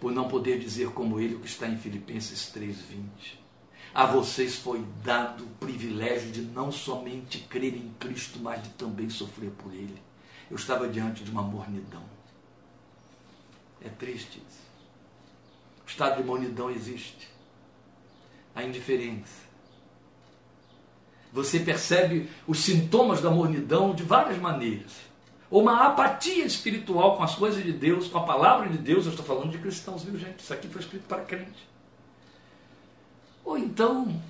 [0.00, 3.43] por não poder dizer como ele o que está em Filipenses 3,20.
[3.94, 9.08] A vocês foi dado o privilégio de não somente crer em Cristo, mas de também
[9.08, 10.02] sofrer por Ele.
[10.50, 12.02] Eu estava diante de uma mornidão.
[13.80, 14.64] É triste isso.
[15.86, 17.28] O estado de mornidão existe.
[18.52, 19.44] A indiferença.
[21.32, 24.92] Você percebe os sintomas da mornidão de várias maneiras
[25.50, 29.04] ou uma apatia espiritual com as coisas de Deus, com a palavra de Deus.
[29.04, 30.40] Eu estou falando de cristãos, viu, gente?
[30.40, 31.73] Isso aqui foi escrito para crente.
[33.44, 34.20] Ou então,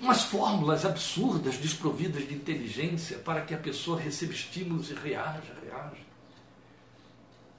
[0.00, 6.04] umas fórmulas absurdas, desprovidas de inteligência, para que a pessoa receba estímulos e reaja, reaja.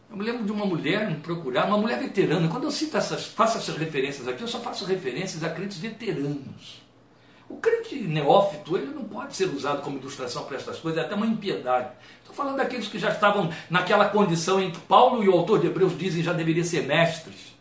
[0.10, 2.48] Eu me lembro de uma mulher me procurar, uma mulher veterana.
[2.48, 6.86] Quando eu cito essas, faço essas referências aqui, eu só faço referências a crentes veteranos.
[7.50, 11.16] O crente neófito, ele não pode ser usado como ilustração para essas coisas, é até
[11.16, 11.90] uma impiedade.
[12.20, 15.68] Estou falando daqueles que já estavam naquela condição em que Paulo e o autor de
[15.68, 17.55] Hebreus dizem já deveriam ser mestres.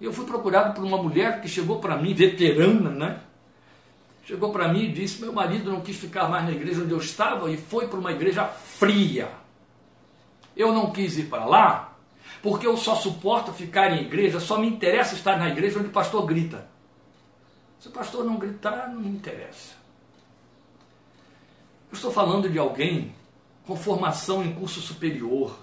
[0.00, 3.20] Eu fui procurado por uma mulher que chegou para mim, veterana, né?
[4.24, 6.98] Chegou para mim e disse: Meu marido não quis ficar mais na igreja onde eu
[6.98, 9.30] estava e foi para uma igreja fria.
[10.56, 11.96] Eu não quis ir para lá
[12.42, 15.92] porque eu só suporto ficar em igreja, só me interessa estar na igreja onde o
[15.92, 16.68] pastor grita.
[17.80, 19.74] Se o pastor não gritar, não me interessa.
[21.90, 23.14] Eu estou falando de alguém
[23.66, 25.58] com formação em curso superior,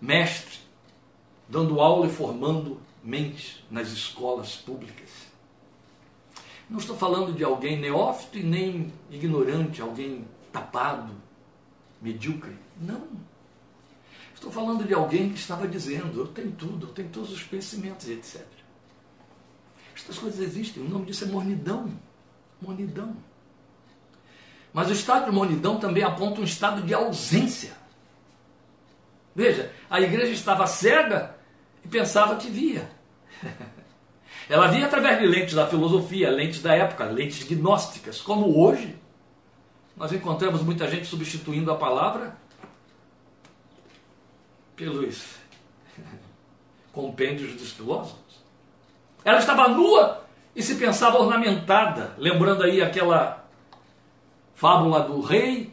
[0.00, 0.58] mestre,
[1.48, 5.10] dando aula e formando mentes nas escolas públicas.
[6.68, 11.12] Não estou falando de alguém neófito e nem ignorante, alguém tapado,
[12.02, 12.56] medíocre.
[12.80, 13.06] Não.
[14.34, 18.08] Estou falando de alguém que estava dizendo: eu tenho tudo, eu tenho todos os conhecimentos,
[18.08, 18.44] etc.
[19.94, 21.90] Estas coisas existem, o nome disso é mornidão.
[22.60, 23.16] Mornidão.
[24.72, 27.74] Mas o estado de mornidão também aponta um estado de ausência.
[29.34, 31.35] Veja, a igreja estava cega
[31.86, 32.90] e pensava que via.
[34.50, 38.96] Ela via através de lentes da filosofia, lentes da época, lentes gnósticas, como hoje.
[39.96, 42.36] Nós encontramos muita gente substituindo a palavra
[44.74, 45.36] pelos
[46.92, 48.42] compêndios dos filósofos.
[49.24, 53.44] Ela estava nua e se pensava ornamentada, lembrando aí aquela
[54.54, 55.72] fábula do rei,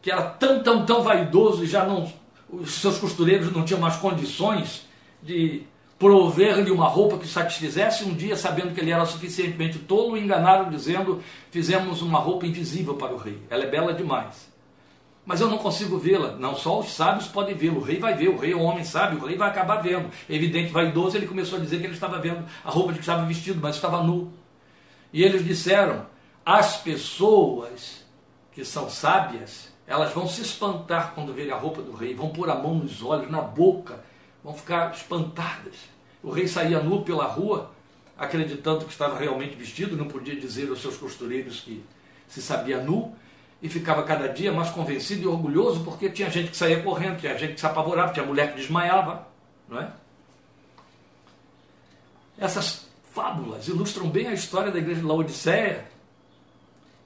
[0.00, 2.10] que era tão, tão, tão vaidoso e já não.
[2.50, 4.86] Os seus costureiros não tinham mais condições
[5.22, 5.62] de
[5.98, 8.04] prover-lhe uma roupa que satisfizesse.
[8.04, 13.14] Um dia, sabendo que ele era suficientemente tolo, enganaram dizendo: Fizemos uma roupa invisível para
[13.14, 13.38] o rei.
[13.50, 14.48] Ela é bela demais
[15.28, 16.36] mas eu não consigo vê-la.
[16.36, 17.76] Não, só os sábios podem vê-la.
[17.76, 20.10] O rei vai ver, o rei é um homem sábio, o rei vai acabar vendo.
[20.26, 23.02] É evidente, vaidoso, ele começou a dizer que ele estava vendo a roupa de que
[23.02, 24.32] estava vestido, mas estava nu.
[25.12, 26.06] E eles disseram:
[26.46, 28.06] as pessoas
[28.52, 32.50] que são sábias, elas vão se espantar quando verem a roupa do rei, vão pôr
[32.50, 33.98] a mão nos olhos, na boca,
[34.44, 35.76] vão ficar espantadas.
[36.22, 37.70] O rei saía nu pela rua,
[38.16, 41.82] acreditando que estava realmente vestido, não podia dizer aos seus costureiros que
[42.28, 43.16] se sabia nu,
[43.62, 47.36] e ficava cada dia mais convencido e orgulhoso porque tinha gente que saía correndo, tinha
[47.36, 49.26] gente que se apavorava, tinha mulher que desmaiava,
[49.66, 49.90] não é?
[52.38, 55.88] Essas fábulas ilustram bem a história da igreja de Laodiceia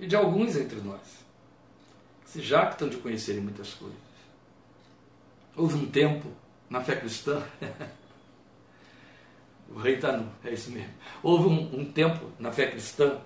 [0.00, 1.21] e de alguns entre nós,
[2.32, 3.98] se jactam de conhecerem muitas coisas.
[5.54, 6.28] Houve um tempo
[6.70, 7.42] na fé cristã,
[9.68, 10.88] o rei está nu, é isso mesmo.
[11.22, 13.18] Houve um, um tempo na fé cristã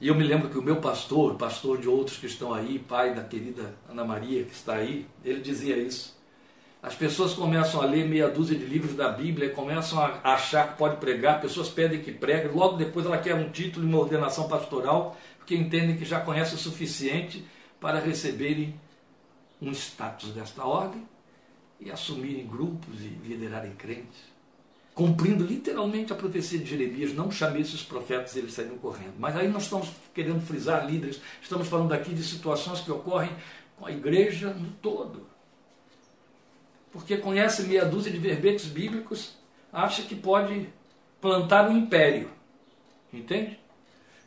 [0.00, 3.12] e eu me lembro que o meu pastor, pastor de outros que estão aí, pai
[3.12, 6.16] da querida Ana Maria que está aí, ele dizia isso.
[6.80, 10.78] As pessoas começam a ler meia dúzia de livros da Bíblia, começam a achar que
[10.78, 14.46] pode pregar, pessoas pedem que pregue, logo depois ela quer um título e uma ordenação
[14.46, 17.44] pastoral, porque entendem que já conhece o suficiente
[17.80, 18.78] para receberem
[19.60, 21.06] um status desta ordem
[21.80, 24.38] e assumirem grupos e liderarem crentes
[24.98, 29.14] cumprindo literalmente a profecia de Jeremias, não chamei esses profetas, eles saíram correndo.
[29.16, 33.30] Mas aí nós estamos querendo frisar líderes, estamos falando aqui de situações que ocorrem
[33.76, 35.24] com a igreja no todo.
[36.90, 39.36] Porque conhece meia dúzia de verbetes bíblicos,
[39.72, 40.68] acha que pode
[41.20, 42.28] plantar um império.
[43.12, 43.56] Entende?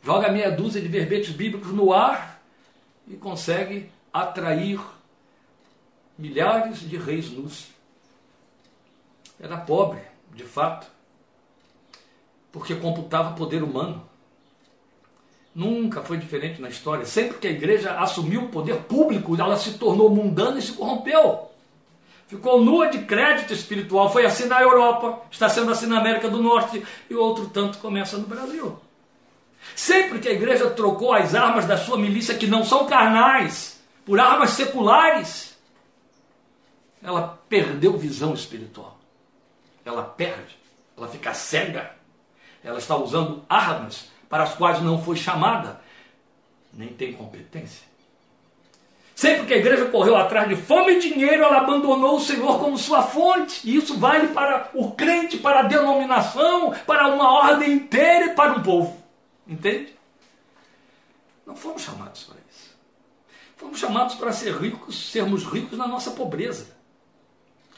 [0.02, 2.31] Joga meia dúzia de verbetes bíblicos no ar
[3.06, 4.80] e consegue atrair
[6.18, 7.68] milhares de reis nus.
[9.40, 10.00] Era pobre,
[10.34, 10.86] de fato,
[12.52, 14.06] porque computava poder humano.
[15.54, 17.04] Nunca foi diferente na história.
[17.04, 21.50] Sempre que a igreja assumiu o poder público, ela se tornou mundana e se corrompeu.
[22.26, 24.10] Ficou nua de crédito espiritual.
[24.10, 28.16] Foi assim na Europa, está sendo assim na América do Norte e outro tanto começa
[28.16, 28.78] no Brasil.
[29.74, 34.20] Sempre que a igreja trocou as armas da sua milícia, que não são carnais, por
[34.20, 35.56] armas seculares,
[37.02, 38.98] ela perdeu visão espiritual.
[39.84, 40.56] Ela perde,
[40.96, 41.92] ela fica cega.
[42.62, 45.80] Ela está usando armas para as quais não foi chamada,
[46.72, 47.92] nem tem competência.
[49.14, 52.78] Sempre que a igreja correu atrás de fome e dinheiro, ela abandonou o Senhor como
[52.78, 53.60] sua fonte.
[53.68, 58.52] E isso vale para o crente, para a denominação, para uma ordem inteira e para
[58.52, 59.01] um povo.
[59.52, 59.94] Entende?
[61.46, 62.72] Não fomos chamados para isso.
[63.56, 66.74] Fomos chamados para ser ricos, sermos ricos na nossa pobreza.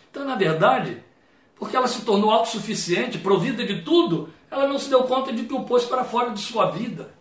[0.08, 1.02] Então, na verdade,
[1.56, 5.52] porque ela se tornou autossuficiente, provida de tudo, ela não se deu conta de que
[5.54, 7.12] o pôs para fora de sua vida.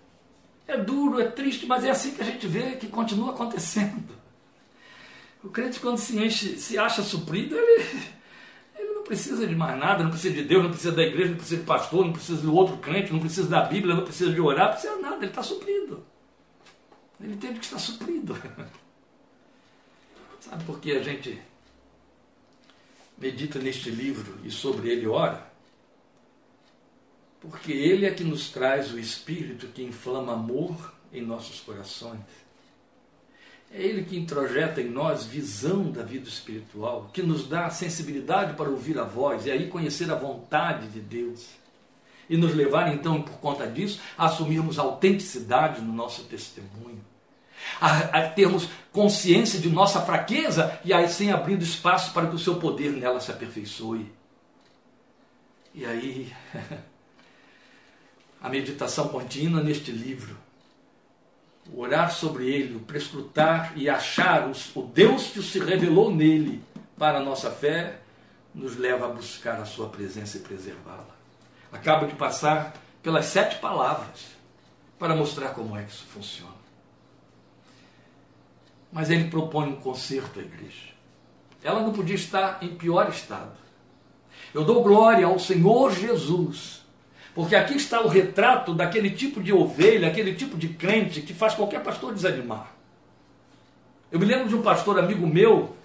[0.68, 4.16] É duro, é triste, mas é assim que a gente vê que continua acontecendo.
[5.44, 7.84] O crente, quando se enche, se acha suprido, ele,
[9.04, 11.60] não precisa de mais nada, não precisa de Deus, não precisa da igreja, não precisa
[11.60, 14.68] de pastor, não precisa do outro crente, não precisa da Bíblia, não precisa de orar,
[14.68, 16.06] não precisa de nada, ele está suprido.
[17.20, 18.34] Ele entende que está suprido.
[20.40, 21.38] Sabe por que a gente
[23.18, 25.52] medita neste livro e sobre ele ora?
[27.42, 32.22] Porque ele é que nos traz o Espírito que inflama amor em nossos corações.
[33.74, 38.70] É Ele que introjeta em nós visão da vida espiritual, que nos dá sensibilidade para
[38.70, 41.48] ouvir a voz e aí conhecer a vontade de Deus.
[42.30, 47.02] E nos levar, então, por conta disso, a assumirmos autenticidade no nosso testemunho
[47.80, 52.56] a, a termos consciência de nossa fraqueza e assim abrindo espaço para que o seu
[52.56, 54.12] poder nela se aperfeiçoe.
[55.74, 56.32] E aí,
[58.42, 60.38] a meditação contínua neste livro,
[61.76, 66.64] orar sobre ele, o prescrutar e achar o Deus que se revelou nele
[66.98, 68.00] para a nossa fé,
[68.54, 71.16] nos leva a buscar a sua presença e preservá-la.
[71.72, 74.34] Acabo de passar pelas sete palavras
[75.00, 76.54] para mostrar como é que isso funciona.
[78.92, 80.94] Mas ele propõe um conserto à igreja.
[81.64, 83.58] Ela não podia estar em pior estado.
[84.54, 86.83] Eu dou glória ao Senhor Jesus,
[87.36, 91.56] porque aqui está o retrato daquele tipo de ovelha, aquele tipo de crente que faz
[91.56, 92.72] qualquer pastor desanimar.
[94.12, 95.76] Eu me lembro de um pastor amigo meu,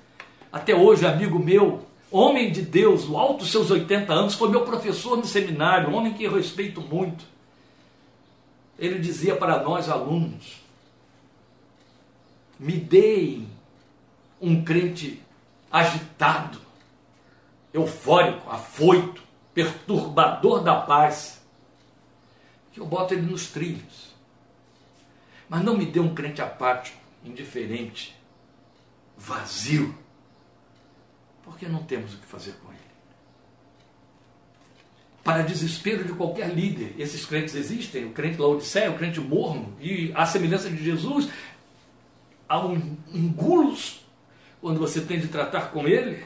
[0.52, 4.62] até hoje amigo meu, homem de Deus, no alto dos seus 80 anos, foi meu
[4.66, 7.24] professor no seminário, um homem que eu respeito muito.
[8.78, 10.62] Ele dizia para nós alunos:
[12.58, 13.48] me deem
[14.40, 15.22] um crente
[15.72, 16.58] agitado,
[17.72, 19.22] eufórico, afoito,
[19.54, 21.37] perturbador da paz,
[22.78, 24.14] que eu boto ele nos trilhos.
[25.48, 28.16] Mas não me dê um crente apático, indiferente,
[29.16, 29.94] vazio,
[31.42, 32.78] porque não temos o que fazer com ele.
[35.24, 40.12] Para desespero de qualquer líder, esses crentes existem, o crente Laodiceia, o crente morno, e
[40.14, 41.28] a semelhança de Jesus,
[42.48, 44.06] há um engulos
[44.60, 46.24] quando você tem de tratar com ele.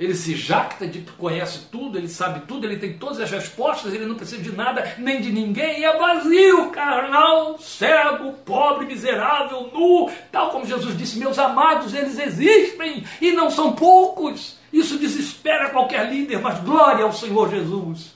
[0.00, 3.92] Ele se jacta de que conhece tudo, ele sabe tudo, ele tem todas as respostas,
[3.92, 9.70] ele não precisa de nada nem de ninguém, e é vazio, carnal, cego, pobre, miserável,
[9.72, 14.56] nu, tal como Jesus disse: Meus amados, eles existem e não são poucos.
[14.72, 18.12] Isso desespera qualquer líder, mas glória ao Senhor Jesus.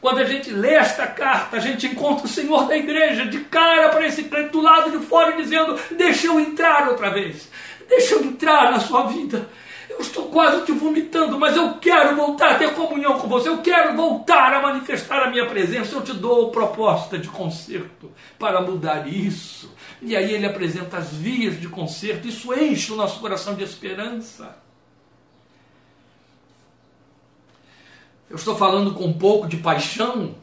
[0.00, 3.90] Quando a gente lê esta carta, a gente encontra o Senhor da igreja de cara
[3.90, 7.48] para esse crente do lado de fora, dizendo: Deixa eu entrar outra vez,
[7.88, 9.48] deixa eu entrar na sua vida.
[9.92, 13.58] Eu estou quase te vomitando, mas eu quero voltar a ter comunhão com você, eu
[13.58, 15.94] quero voltar a manifestar a minha presença.
[15.94, 19.72] Eu te dou proposta de conserto para mudar isso.
[20.00, 24.56] E aí ele apresenta as vias de conserto, isso enche o nosso coração de esperança.
[28.28, 30.34] Eu estou falando com um pouco de paixão,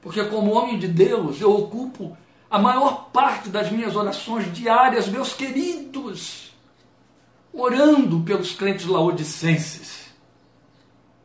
[0.00, 2.16] porque, como homem de Deus, eu ocupo
[2.50, 6.45] a maior parte das minhas orações diárias, meus queridos,
[7.56, 10.06] orando pelos crentes laodicenses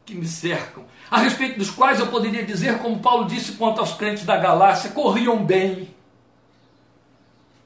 [0.06, 3.94] que me cercam, a respeito dos quais eu poderia dizer, como Paulo disse quanto aos
[3.94, 5.94] crentes da Galácia, corriam bem,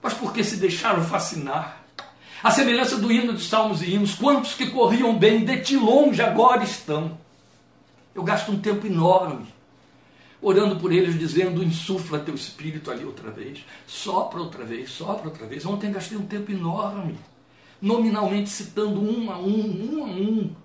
[0.02, 1.84] mas porque se deixaram fascinar.
[2.44, 6.22] A semelhança do hino de salmos e hinos, quantos que corriam bem de ti longe
[6.22, 7.18] agora estão.
[8.14, 9.48] Eu gasto um tempo enorme
[10.42, 15.48] orando por eles, dizendo: insufla teu espírito ali outra vez, sopra outra vez, sopra outra
[15.48, 15.66] vez.
[15.66, 17.18] Ontem gastei um tempo enorme
[17.82, 20.56] nominalmente citando um a um, um a um.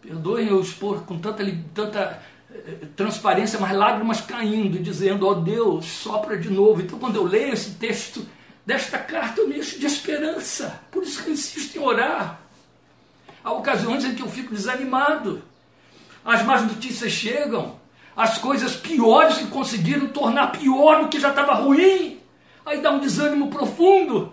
[0.00, 1.44] Perdoem eu expor com tanta,
[1.74, 6.80] tanta eh, transparência, mas lágrimas caindo, dizendo: Ó oh Deus, sopra de novo.
[6.80, 8.26] Então, quando eu leio esse texto
[8.64, 10.80] desta carta, eu me encho de esperança.
[10.90, 12.40] Por isso que eu insisto em orar.
[13.42, 15.42] Há ocasiões em que eu fico desanimado.
[16.24, 17.78] As más notícias chegam,
[18.16, 22.20] as coisas piores que conseguiram tornar pior o que já estava ruim.
[22.64, 24.32] Aí dá um desânimo profundo.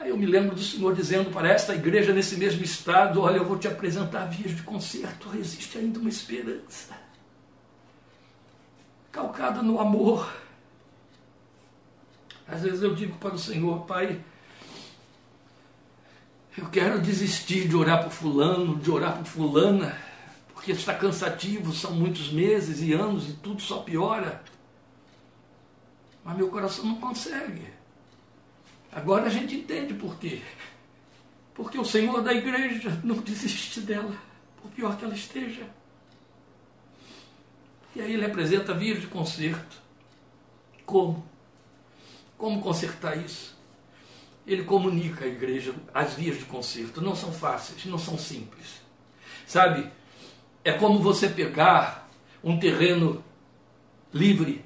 [0.00, 3.44] Aí eu me lembro do Senhor dizendo para esta igreja nesse mesmo estado: Olha, eu
[3.44, 6.96] vou te apresentar vias de conserto, existe ainda uma esperança.
[9.12, 10.32] Calcada no amor.
[12.48, 14.24] Às vezes eu digo para o Senhor, Pai,
[16.56, 19.96] eu quero desistir de orar por Fulano, de orar por Fulana,
[20.54, 24.42] porque está cansativo, são muitos meses e anos e tudo só piora.
[26.24, 27.79] Mas meu coração não consegue.
[28.92, 30.42] Agora a gente entende por quê.
[31.54, 34.16] Porque o Senhor da igreja não desiste dela,
[34.60, 35.66] por pior que ela esteja.
[37.94, 39.76] E aí ele apresenta vias de conserto.
[40.86, 41.24] Como?
[42.38, 43.58] Como consertar isso?
[44.46, 47.00] Ele comunica à igreja as vias de conserto.
[47.00, 48.80] Não são fáceis, não são simples.
[49.46, 49.90] Sabe?
[50.64, 52.08] É como você pegar
[52.42, 53.22] um terreno
[54.12, 54.64] livre,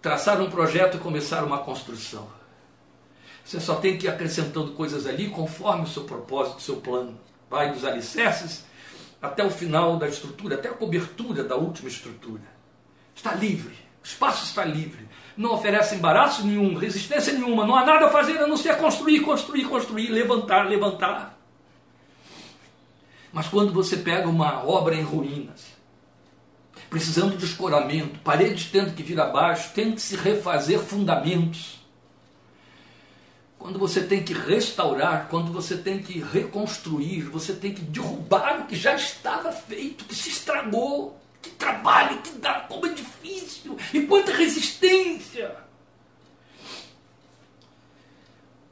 [0.00, 2.28] traçar um projeto e começar uma construção.
[3.44, 7.20] Você só tem que ir acrescentando coisas ali conforme o seu propósito, o seu plano.
[7.50, 8.64] Vai dos alicerces
[9.20, 12.42] até o final da estrutura, até a cobertura da última estrutura.
[13.14, 15.06] Está livre, o espaço está livre.
[15.36, 19.20] Não oferece embaraço nenhum, resistência nenhuma, não há nada a fazer a não ser construir,
[19.20, 21.38] construir, construir, levantar, levantar.
[23.32, 25.66] Mas quando você pega uma obra em ruínas,
[26.88, 31.83] precisando de escoramento, paredes tendo que vir abaixo, tem que se refazer fundamentos
[33.64, 38.66] quando você tem que restaurar, quando você tem que reconstruir, você tem que derrubar o
[38.66, 44.02] que já estava feito, que se estragou, que trabalho, que dá, como é difícil e
[44.02, 45.56] quanta resistência.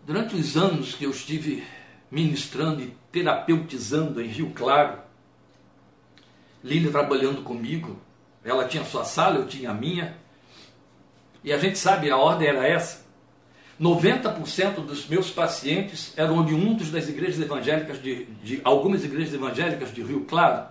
[0.04, 1.66] Durante os anos que eu estive
[2.10, 4.98] ministrando e terapeutizando em Rio Claro,
[6.62, 7.98] Lília trabalhando comigo,
[8.44, 10.18] ela tinha sua sala, eu tinha a minha,
[11.42, 13.01] e a gente sabe, a ordem era essa.
[13.82, 20.02] 90% dos meus pacientes eram oriundos das igrejas evangélicas de, de algumas igrejas evangélicas de
[20.02, 20.70] Rio Claro.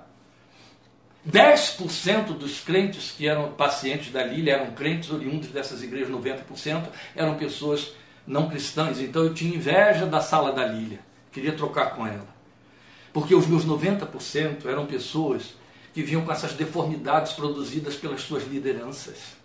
[1.29, 7.35] 10% dos crentes que eram pacientes da Lília eram crentes oriundos dessas igrejas, 90% eram
[7.35, 7.91] pessoas
[8.25, 8.99] não cristãs.
[8.99, 11.01] Então eu tinha inveja da sala da Lília,
[11.31, 12.27] queria trocar com ela.
[13.11, 15.53] Porque os meus 90% eram pessoas
[15.93, 19.40] que vinham com essas deformidades produzidas pelas suas lideranças.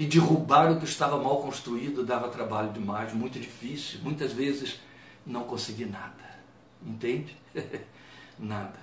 [0.00, 4.00] E derrubar o que estava mal construído dava trabalho demais, muito difícil.
[4.02, 4.80] Muitas vezes
[5.26, 6.40] não consegui nada.
[6.82, 7.36] Entende?
[8.38, 8.80] nada.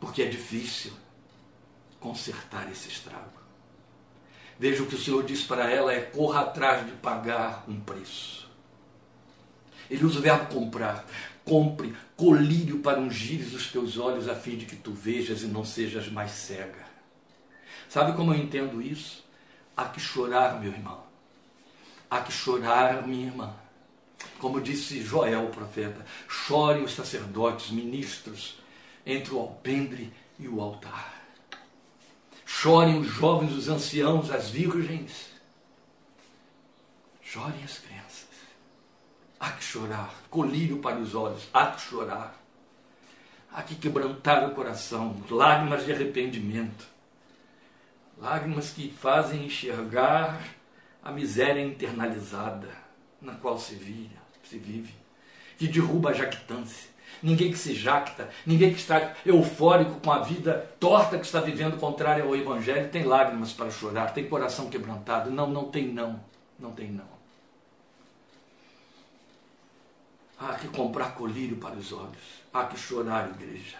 [0.00, 0.92] Porque é difícil
[2.00, 3.40] consertar esse estrago.
[4.58, 8.50] Veja o que o Senhor diz para ela: é corra atrás de pagar um preço.
[9.88, 11.06] Ele usa o verbo comprar.
[11.44, 15.64] Compre colírio para ungires os teus olhos, a fim de que tu vejas e não
[15.64, 16.90] sejas mais cega.
[17.88, 19.21] Sabe como eu entendo isso?
[19.76, 21.02] Há que chorar, meu irmão.
[22.10, 23.54] Há que chorar, minha irmã.
[24.38, 28.58] Como disse Joel, o profeta, chorem os sacerdotes, ministros,
[29.06, 31.22] entre o alpendre e o altar.
[32.44, 35.30] Chorem os jovens, os anciãos, as virgens.
[37.22, 38.28] Chorem as crianças.
[39.40, 42.38] Há que chorar, colírio para os olhos, há que chorar.
[43.50, 46.91] Há que quebrantar o coração, lágrimas de arrependimento
[48.22, 50.40] lágrimas que fazem enxergar
[51.02, 52.68] a miséria internalizada
[53.20, 54.94] na qual se vive, se vive,
[55.58, 56.92] que derruba a jactância.
[57.20, 61.78] Ninguém que se jacta, ninguém que está eufórico com a vida torta que está vivendo
[61.78, 65.30] contrária ao Evangelho, tem lágrimas para chorar, tem coração quebrantado.
[65.30, 66.20] Não, não tem não.
[66.58, 67.12] Não tem não.
[70.38, 72.42] Há que comprar colírio para os olhos.
[72.52, 73.78] Há que chorar, igreja.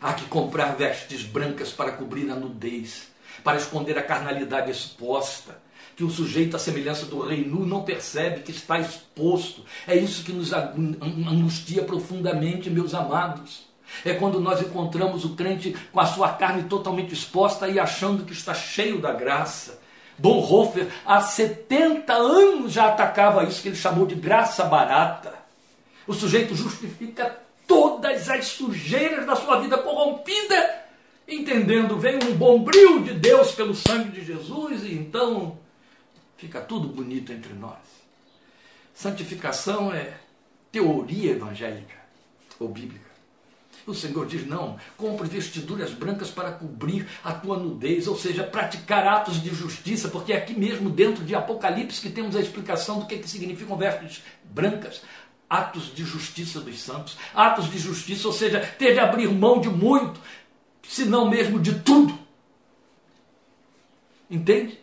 [0.00, 3.08] Há que comprar vestes brancas para cobrir a nudez,
[3.42, 5.58] para esconder a carnalidade exposta,
[5.96, 9.64] que o sujeito à semelhança do rei nu não percebe que está exposto.
[9.86, 13.64] É isso que nos angustia profundamente, meus amados.
[14.04, 18.32] É quando nós encontramos o crente com a sua carne totalmente exposta e achando que
[18.32, 19.80] está cheio da graça.
[20.18, 25.34] Bonhoeffer, há 70 anos, já atacava isso que ele chamou de graça barata.
[26.06, 30.84] O sujeito justifica todas as sujeiras da sua vida corrompida,
[31.26, 35.58] entendendo, vem um bom brilho de Deus pelo sangue de Jesus e então
[36.36, 37.78] fica tudo bonito entre nós.
[38.94, 40.14] Santificação é
[40.70, 41.96] teoria evangélica
[42.58, 43.14] ou bíblica.
[43.86, 49.06] O Senhor diz: não, compre vestiduras brancas para cobrir a tua nudez, ou seja, praticar
[49.06, 53.06] atos de justiça, porque é aqui mesmo dentro de Apocalipse que temos a explicação do
[53.06, 55.02] que, que significam vestes brancas.
[55.54, 59.68] Atos de justiça dos santos, atos de justiça, ou seja, ter de abrir mão de
[59.68, 60.20] muito,
[60.82, 62.18] se não mesmo de tudo.
[64.28, 64.80] Entende?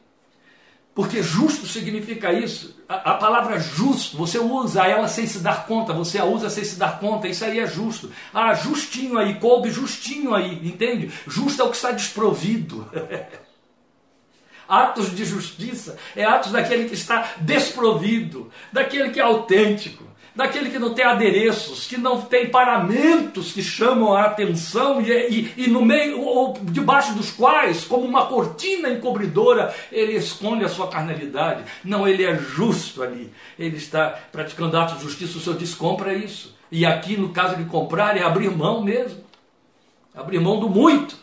[0.96, 2.76] Porque justo significa isso.
[2.88, 6.64] A, a, palavra justo, você usa ela sem se dar conta, você a usa sem
[6.64, 8.12] se dar conta, isso aí é justo.
[8.34, 11.12] Ah, justinho aí, coube justinho aí, entende?
[11.28, 12.90] Justo é o que está desprovido.
[14.70, 20.80] atos de justiça é atos daquele que está desprovido, daquele que é autêntico daquele que
[20.80, 25.84] não tem adereços, que não tem paramentos que chamam a atenção e, e, e, no
[25.84, 31.64] meio ou debaixo dos quais, como uma cortina encobridora, ele esconde a sua carnalidade.
[31.84, 33.32] Não, ele é justo ali.
[33.60, 35.38] Ele está praticando atos de justiça.
[35.38, 36.56] O Senhor diz: compra isso.
[36.72, 39.22] E aqui, no caso de comprar, é abrir mão mesmo.
[40.16, 41.20] Abrir mão do muito.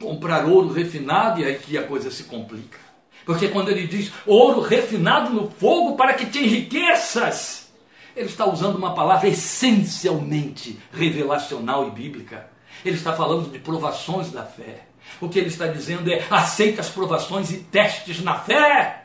[0.00, 2.83] Comprar ouro refinado, e aqui a coisa se complica.
[3.24, 7.72] Porque quando ele diz ouro refinado no fogo para que te enriqueças,
[8.14, 12.48] ele está usando uma palavra essencialmente revelacional e bíblica.
[12.84, 14.86] Ele está falando de provações da fé.
[15.20, 19.04] O que ele está dizendo é: aceita as provações e testes na fé,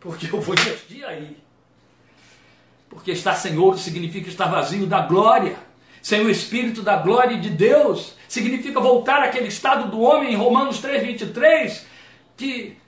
[0.00, 1.36] porque eu vou investir aí.
[2.88, 5.56] Porque estar sem ouro significa estar vazio da glória.
[6.00, 10.80] Sem o Espírito da glória de Deus, significa voltar àquele estado do homem em Romanos
[10.80, 11.82] 3,23,
[12.36, 12.78] que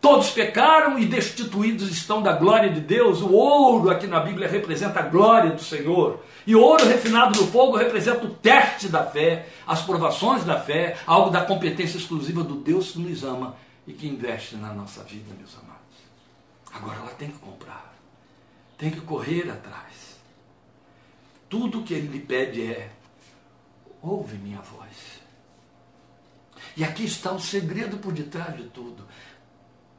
[0.00, 3.20] Todos pecaram e destituídos estão da glória de Deus.
[3.20, 6.22] O ouro aqui na Bíblia representa a glória do Senhor.
[6.46, 11.30] E ouro refinado no fogo representa o teste da fé, as provações da fé, algo
[11.30, 15.56] da competência exclusiva do Deus que nos ama e que investe na nossa vida, meus
[15.56, 15.78] amados.
[16.72, 17.92] Agora ela tem que comprar,
[18.76, 20.16] tem que correr atrás.
[21.48, 22.90] Tudo que ele lhe pede é:
[24.00, 25.18] ouve minha voz.
[26.76, 29.04] E aqui está o segredo por detrás de tudo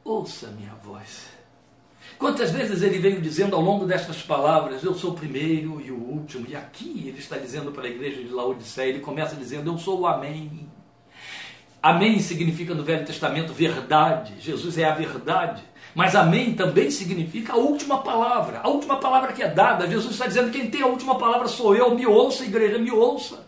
[0.04, 1.26] ouça minha voz.
[2.18, 5.96] Quantas vezes ele veio dizendo ao longo destas palavras, eu sou o primeiro e o
[5.96, 9.78] último, e aqui ele está dizendo para a igreja de Laodiceia, ele começa dizendo, eu
[9.78, 10.68] sou o Amém.
[11.82, 15.62] Amém significa no Velho Testamento verdade, Jesus é a verdade.
[15.94, 19.88] Mas amém também significa a última palavra, a última palavra que é dada.
[19.88, 23.44] Jesus está dizendo: quem tem a última palavra sou eu, me ouça, igreja, me ouça.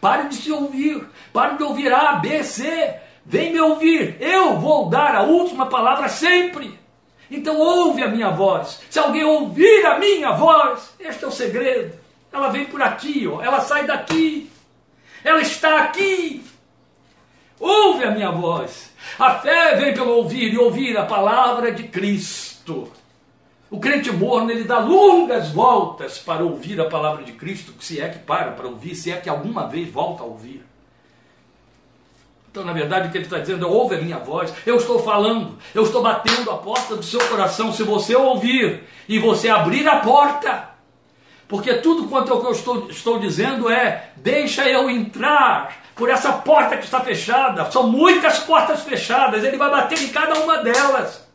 [0.00, 2.94] Pare de se ouvir, pare de ouvir A, B, C.
[3.28, 6.80] Vem me ouvir, eu vou dar a última palavra sempre.
[7.30, 8.80] Então ouve a minha voz.
[8.88, 11.94] Se alguém ouvir a minha voz, este é o segredo.
[12.32, 13.42] Ela vem por aqui, ó.
[13.42, 14.50] ela sai daqui.
[15.22, 16.42] Ela está aqui.
[17.60, 18.94] Ouve a minha voz.
[19.18, 22.90] A fé vem pelo ouvir e ouvir a palavra de Cristo.
[23.70, 28.08] O crente morno ele dá longas voltas para ouvir a palavra de Cristo, se é
[28.08, 30.64] que para para ouvir, se é que alguma vez volta a ouvir.
[32.50, 35.02] Então, na verdade, o que ele está dizendo é: ouve a minha voz, eu estou
[35.02, 37.72] falando, eu estou batendo a porta do seu coração.
[37.72, 40.70] Se você ouvir e você abrir a porta,
[41.46, 46.84] porque tudo quanto eu estou, estou dizendo é: deixa eu entrar por essa porta que
[46.84, 47.70] está fechada.
[47.70, 51.28] São muitas portas fechadas, ele vai bater em cada uma delas.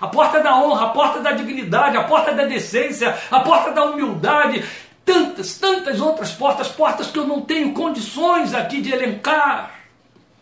[0.00, 3.84] A porta da honra, a porta da dignidade, a porta da decência, a porta da
[3.84, 4.64] humildade,
[5.04, 9.77] tantas, tantas outras portas, portas que eu não tenho condições aqui de elencar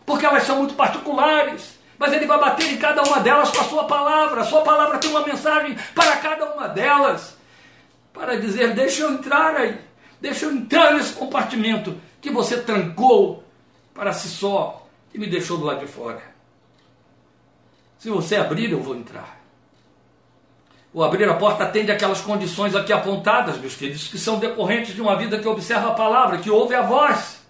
[0.07, 1.77] porque elas são muito particulares.
[1.99, 4.41] Mas ele vai bater em cada uma delas com a sua palavra.
[4.41, 7.35] A sua palavra tem uma mensagem para cada uma delas.
[8.13, 9.77] Para dizer: deixa eu entrar aí.
[10.21, 13.43] Deixa eu entrar nesse compartimento que você trancou
[13.93, 16.21] para si só e me deixou do lado de fora.
[17.99, 19.37] Se você abrir, eu vou entrar.
[20.93, 25.01] O abrir a porta atende aquelas condições aqui apontadas, meus queridos, que são decorrentes de
[25.01, 27.46] uma vida que observa a palavra, que ouve a voz.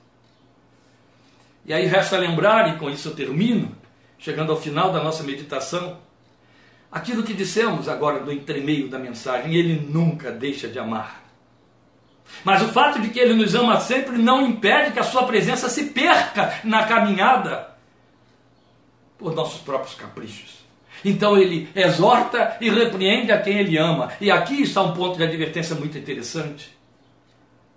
[1.67, 3.75] E aí resta lembrar, e com isso eu termino,
[4.17, 5.99] chegando ao final da nossa meditação,
[6.89, 11.23] aquilo que dissemos agora no entremeio da mensagem: Ele nunca deixa de amar.
[12.43, 15.69] Mas o fato de que Ele nos ama sempre não impede que a Sua presença
[15.69, 17.75] se perca na caminhada
[19.17, 20.57] por nossos próprios caprichos.
[21.03, 24.11] Então ele exorta e repreende a quem ele ama.
[24.19, 26.75] E aqui está um ponto de advertência muito interessante.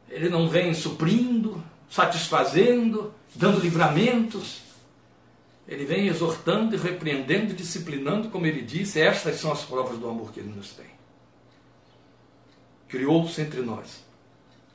[0.08, 4.62] Ele não vem suprindo, satisfazendo, dando livramentos.
[5.68, 10.32] Ele vem exortando e repreendendo, disciplinando, como ele disse, estas são as provas do amor
[10.32, 10.86] que ele nos tem.
[12.88, 14.08] Criou-se entre nós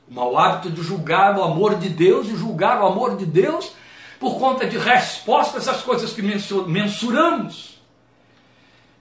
[0.08, 3.72] o mau hábito de julgar o amor de Deus e julgar o amor de Deus
[4.20, 7.74] por conta de respostas às coisas que mensuramos.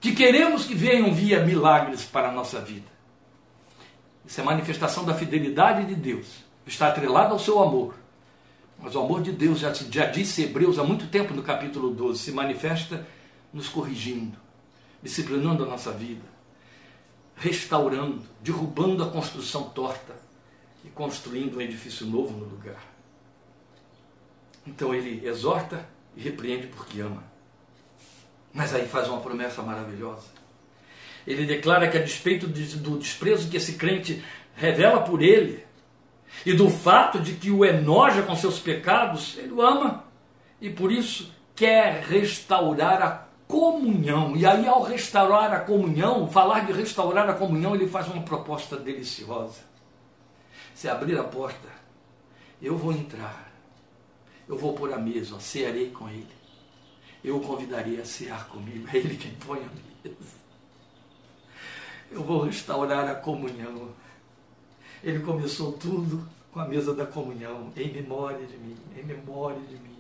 [0.02, 2.88] que queremos que venham via milagres para a nossa vida.
[4.24, 6.28] Isso é manifestação da fidelidade de Deus.
[6.66, 7.96] Está atrelado ao seu amor.
[8.86, 12.20] Mas o amor de Deus, já, já disse Hebreus há muito tempo no capítulo 12,
[12.20, 13.04] se manifesta
[13.52, 14.38] nos corrigindo,
[15.02, 16.22] disciplinando a nossa vida,
[17.36, 20.16] restaurando, derrubando a construção torta
[20.84, 22.80] e construindo um edifício novo no lugar.
[24.68, 27.24] Então ele exorta e repreende porque ama.
[28.54, 30.28] Mas aí faz uma promessa maravilhosa.
[31.26, 34.24] Ele declara que, a despeito do desprezo que esse crente
[34.56, 35.66] revela por ele,
[36.46, 40.04] e do fato de que o enoja com seus pecados, ele o ama.
[40.60, 44.36] E por isso quer restaurar a comunhão.
[44.36, 48.78] E aí, ao restaurar a comunhão, falar de restaurar a comunhão, ele faz uma proposta
[48.78, 49.62] deliciosa.
[50.74, 51.70] Se abrir a porta,
[52.62, 53.52] eu vou entrar,
[54.48, 56.28] eu vou pôr a mesa, cearei com ele.
[57.24, 60.36] Eu o convidaria a cear comigo, é ele quem põe a mesa.
[62.12, 63.90] Eu vou restaurar a comunhão.
[65.06, 69.76] Ele começou tudo com a mesa da comunhão, em memória de mim, em memória de
[69.76, 69.96] mim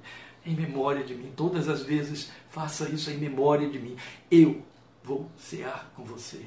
[0.45, 1.33] em memória de mim.
[1.35, 3.97] Todas as vezes faça isso em memória de mim.
[4.29, 4.61] Eu
[5.03, 6.45] vou cear com você.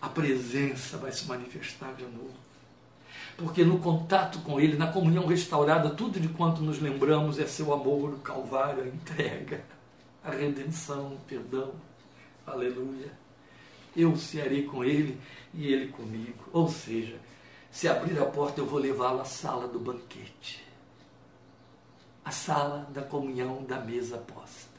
[0.00, 2.34] A presença vai se manifestar de novo.
[3.36, 7.72] Porque no contato com Ele, na comunhão restaurada, tudo de quanto nos lembramos é seu
[7.72, 9.64] amor, o Calvário, a entrega,
[10.22, 11.72] a redenção, o perdão.
[12.46, 13.10] Aleluia.
[13.98, 15.18] Eu cearei com Ele
[15.52, 16.48] e Ele comigo.
[16.52, 17.18] Ou seja,
[17.70, 20.68] se abrir a porta, eu vou levá-lo à sala do banquete
[22.28, 24.78] a sala da comunhão da mesa posta.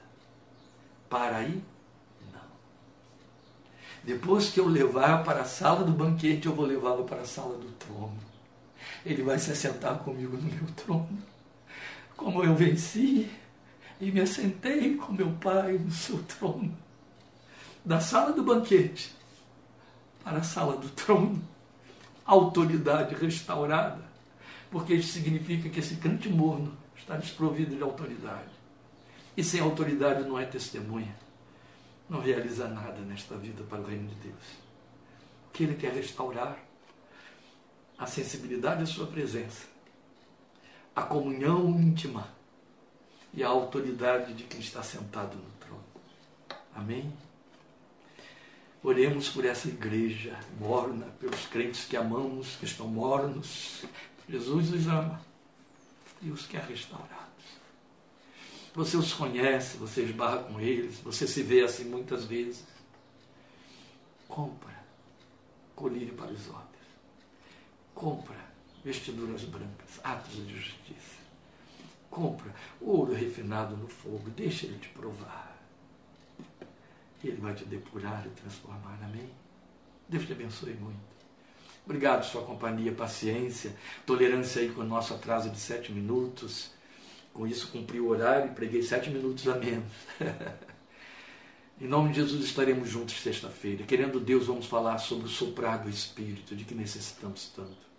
[1.09, 1.63] Para aí?
[2.31, 2.39] Não.
[4.03, 7.57] Depois que eu levar para a sala do banquete, eu vou levá-lo para a sala
[7.57, 8.19] do trono.
[9.03, 11.17] Ele vai se assentar comigo no meu trono.
[12.15, 13.31] Como eu venci
[13.99, 16.77] e me assentei com meu Pai no seu trono.
[17.83, 19.15] Da sala do banquete
[20.23, 21.41] para a sala do trono.
[22.25, 24.03] Autoridade restaurada.
[24.69, 28.51] Porque isso significa que esse cante morno está desprovido de autoridade.
[29.35, 31.15] E sem autoridade não é testemunha.
[32.07, 34.43] Não realiza nada nesta vida para o reino de Deus.
[35.47, 36.57] O que ele quer restaurar?
[37.97, 39.65] A sensibilidade à sua presença,
[40.95, 42.29] a comunhão íntima
[43.33, 45.83] e a autoridade de quem está sentado no trono.
[46.73, 47.11] Amém?
[48.81, 53.83] Oremos por essa igreja morna, pelos crentes que amamos, que estão mornos.
[54.27, 55.21] Jesus os ama
[56.21, 57.19] e os quer restaurados.
[58.73, 62.63] Você os conhece, você esbarra com eles, você se vê assim muitas vezes.
[64.27, 64.79] Compra
[65.75, 66.69] colírio para os olhos.
[67.93, 68.37] Compra
[68.83, 71.19] vestiduras brancas, atos de justiça.
[72.09, 75.48] Compra ouro refinado no fogo, deixa ele te provar.
[77.23, 78.99] E ele vai te depurar e transformar.
[79.03, 79.29] Amém?
[80.07, 81.09] Deus te abençoe muito.
[81.85, 86.71] Obrigado sua companhia, paciência, tolerância aí com o nosso atraso de sete minutos.
[87.33, 89.91] Com isso cumpri o horário e preguei sete minutos a menos.
[91.81, 93.85] em nome de Jesus estaremos juntos sexta-feira.
[93.85, 97.89] Querendo Deus, vamos falar sobre o soprar do Espírito, de que necessitamos tanto.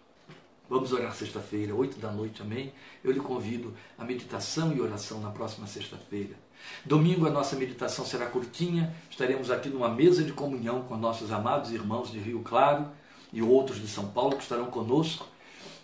[0.69, 2.73] Vamos orar sexta-feira, oito da noite, amém?
[3.03, 6.37] Eu lhe convido à meditação e oração na próxima sexta-feira.
[6.85, 11.73] Domingo a nossa meditação será curtinha, estaremos aqui numa mesa de comunhão com nossos amados
[11.73, 12.89] irmãos de Rio Claro
[13.33, 15.27] e outros de São Paulo que estarão conosco.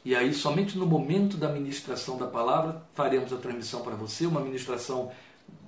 [0.04, 4.40] E aí, somente no momento da ministração da palavra, faremos a transmissão para você, uma
[4.40, 5.10] ministração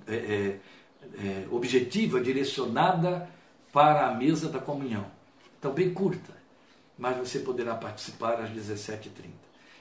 [0.07, 0.59] é, é,
[1.17, 3.29] é, objetiva, direcionada
[3.71, 5.05] para a mesa da comunhão.
[5.59, 6.33] Então, bem curta,
[6.97, 9.29] mas você poderá participar às 17h30.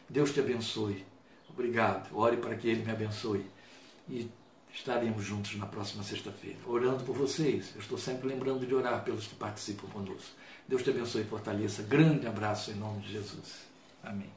[0.09, 1.05] Deus te abençoe.
[1.49, 2.15] Obrigado.
[2.17, 3.47] Ore para que Ele me abençoe.
[4.09, 4.29] E
[4.79, 7.73] estaremos juntos na próxima sexta-feira, orando por vocês.
[7.75, 10.31] Eu estou sempre lembrando de orar pelos que participam conosco.
[10.67, 11.83] Deus te abençoe e fortaleça.
[11.83, 13.67] Grande abraço em nome de Jesus.
[14.03, 14.31] Amém.